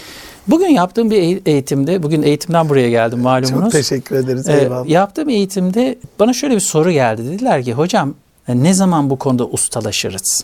[0.47, 3.61] Bugün yaptığım bir eğ- eğitimde, bugün eğitimden buraya geldim malumunuz.
[3.63, 4.49] Çok teşekkür ederiz.
[4.49, 4.89] Ee, Eyvallah.
[4.89, 7.25] yaptığım eğitimde bana şöyle bir soru geldi.
[7.25, 8.15] Dediler ki hocam
[8.47, 10.43] e, ne zaman bu konuda ustalaşırız?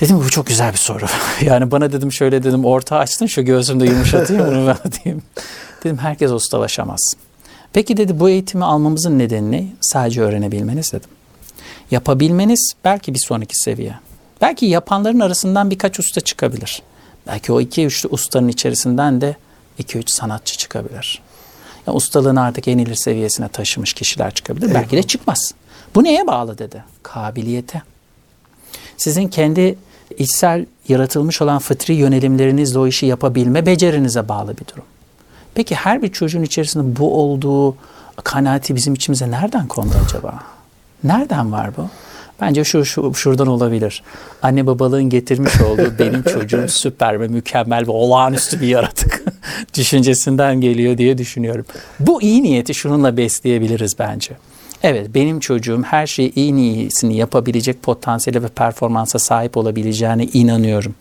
[0.00, 1.06] Dedim bu çok güzel bir soru.
[1.42, 5.22] Yani bana dedim şöyle dedim orta açtın şu göğsümde yumuşatayım bunu ben diyeyim.
[5.84, 7.14] Dedim herkes ustalaşamaz.
[7.72, 9.66] Peki dedi bu eğitimi almamızın nedeni ne?
[9.80, 11.10] Sadece öğrenebilmeniz dedim.
[11.90, 13.94] Yapabilmeniz belki bir sonraki seviye.
[14.40, 16.82] Belki yapanların arasından birkaç usta çıkabilir.
[17.30, 19.36] Belki o iki üçlü ustanın içerisinden de
[19.78, 21.22] iki üç sanatçı çıkabilir.
[21.86, 24.74] Ya ustalığını artık en ileri seviyesine taşımış kişiler çıkabilir.
[24.74, 25.54] Belki de çıkmaz.
[25.94, 26.84] Bu neye bağlı dedi?
[27.02, 27.82] Kabiliyete.
[28.96, 29.78] Sizin kendi
[30.18, 34.84] içsel yaratılmış olan fıtri yönelimlerinizle o işi yapabilme becerinize bağlı bir durum.
[35.54, 37.76] Peki her bir çocuğun içerisinde bu olduğu
[38.24, 40.38] kanaati bizim içimize nereden kondu acaba?
[41.04, 41.88] Nereden var bu?
[42.40, 44.02] Bence şu, şu şuradan olabilir.
[44.42, 49.24] Anne babalığın getirmiş olduğu benim çocuğum süper ve mükemmel ve olağanüstü bir yaratık
[49.76, 51.64] düşüncesinden geliyor diye düşünüyorum.
[52.00, 54.32] Bu iyi niyeti şununla besleyebiliriz bence.
[54.82, 60.94] Evet benim çocuğum her şeyi en iyisini yapabilecek potansiyele ve performansa sahip olabileceğine inanıyorum.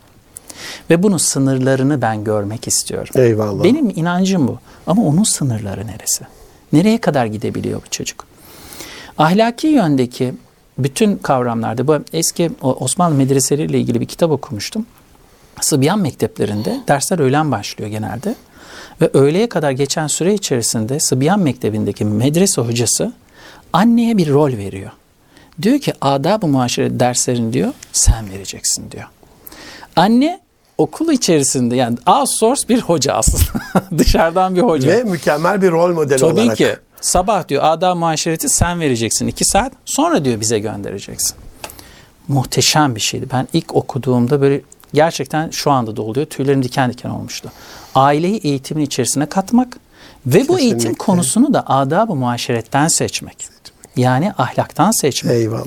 [0.90, 3.14] Ve bunun sınırlarını ben görmek istiyorum.
[3.16, 3.64] Eyvallah.
[3.64, 4.60] Benim inancım bu.
[4.88, 6.24] Ama onun sınırları neresi?
[6.74, 8.26] Nereye kadar gidebiliyor bu çocuk?
[9.18, 10.34] Ahlaki yöndeki
[10.80, 14.86] bütün kavramlarda bu eski Osmanlı medreseleriyle ilgili bir kitap okumuştum.
[15.62, 18.36] Sıbyan mekteplerinde dersler öğlen başlıyor genelde.
[19.02, 23.14] Ve öğleye kadar geçen süre içerisinde Sıbyan mektebindeki medrese hocası
[23.74, 24.92] anneye bir rol veriyor.
[25.62, 29.08] Diyor ki adab-ı muaşeret derslerini diyor sen vereceksin diyor.
[29.96, 30.40] Anne
[30.78, 33.64] okul içerisinde yani outsource bir hoca aslında.
[33.98, 34.92] Dışarıdan bir hoca.
[34.92, 36.58] Ve mükemmel bir rol modeli Tabii olarak.
[36.58, 36.76] ki.
[37.02, 39.72] Sabah diyor ada muaşereti sen vereceksin iki saat.
[39.86, 41.36] Sonra diyor bize göndereceksin.
[42.28, 43.28] Muhteşem bir şeydi.
[43.34, 44.62] Ben ilk okuduğumda böyle
[44.94, 46.26] gerçekten şu anda da oluyor.
[46.26, 47.52] Tüylerim diken diken olmuştu.
[47.96, 49.78] Aileyi eğitimin içerisine katmak
[50.26, 53.59] ve bu eğitim konusunu da adab-ı muaşeretten seçmek.
[54.00, 55.34] Yani ahlaktan seçmek.
[55.34, 55.66] Eyvallah.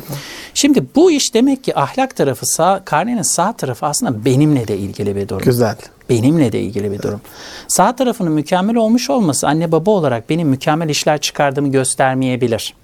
[0.55, 5.17] Şimdi bu iş demek ki ahlak tarafı sağ, karnenin sağ tarafı aslında benimle de ilgili
[5.17, 5.43] bir durum.
[5.43, 5.77] Güzel.
[6.09, 7.21] Benimle de ilgili bir durum.
[7.69, 12.75] Sağ tarafının mükemmel olmuş olması anne baba olarak benim mükemmel işler çıkardığımı göstermeyebilir.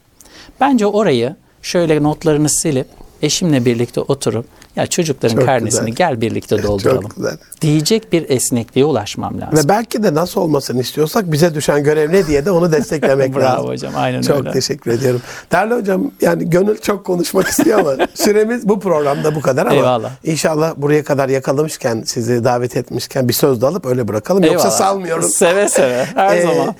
[0.61, 2.87] Bence orayı şöyle notlarını silip
[3.23, 4.47] eşimle birlikte oturup
[4.77, 5.95] ya çocukların Çok karnesini güzel.
[6.09, 7.03] gel birlikte dolduralım.
[7.03, 7.13] Çok.
[7.61, 9.59] Diyecek bir esnekliğe ulaşmam lazım.
[9.59, 13.45] Ve belki de nasıl olmasını istiyorsak bize düşen görev ne diye de onu desteklemek Bravo
[13.45, 13.67] lazım.
[13.69, 14.53] hocam, aynen çok öyle.
[14.53, 15.23] teşekkür ediyorum.
[15.53, 20.11] Değerli hocam yani gönül çok konuşmak istiyor ama süremiz bu programda bu kadar ama Eyvallah.
[20.25, 24.45] inşallah buraya kadar yakalamışken sizi davet etmişken bir söz de alıp öyle bırakalım.
[24.45, 24.79] Yoksa Eyvallah.
[24.79, 25.35] salmıyoruz.
[25.35, 26.75] Seve seve her Ee, zaman.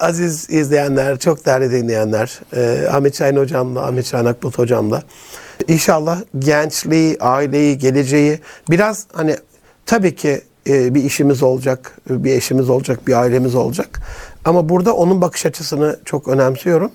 [0.00, 5.02] Aziz izleyenler, çok değerli dinleyenler, e, Ahmet Şahin hocamla, Ahmet Şahin Akbulut hocamla
[5.68, 8.38] inşallah gençliği, aileyi, geleceği
[8.70, 9.36] biraz hani
[9.86, 14.00] tabii ki e, bir işimiz olacak, bir eşimiz olacak, bir ailemiz olacak.
[14.44, 16.92] Ama burada onun bakış açısını çok önemsiyorum.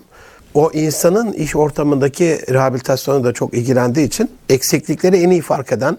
[0.53, 5.97] O insanın iş ortamındaki rehabilitasyonu da çok ilgilendiği için eksiklikleri en iyi fark eden,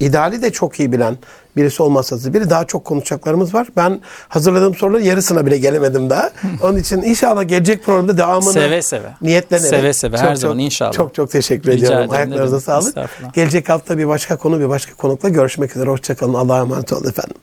[0.00, 1.16] ideali de çok iyi bilen
[1.56, 3.66] birisi olmasa biri daha çok konuşacaklarımız var.
[3.76, 6.30] Ben hazırladığım soruların yarısına bile gelemedim daha.
[6.62, 9.08] Onun için inşallah gelecek programda devamını Seve seve.
[9.22, 9.68] niyetlenerek.
[9.68, 10.92] Seve seve, her zaman inşallah.
[10.92, 11.98] Çok çok teşekkür Rica ediyorum.
[11.98, 12.96] ederim, Ayaklarınıza sağlık.
[13.34, 15.90] Gelecek hafta bir başka konu bir başka konukla görüşmek üzere.
[15.90, 16.34] Hoşçakalın.
[16.34, 17.36] Allah'a emanet olun efendim.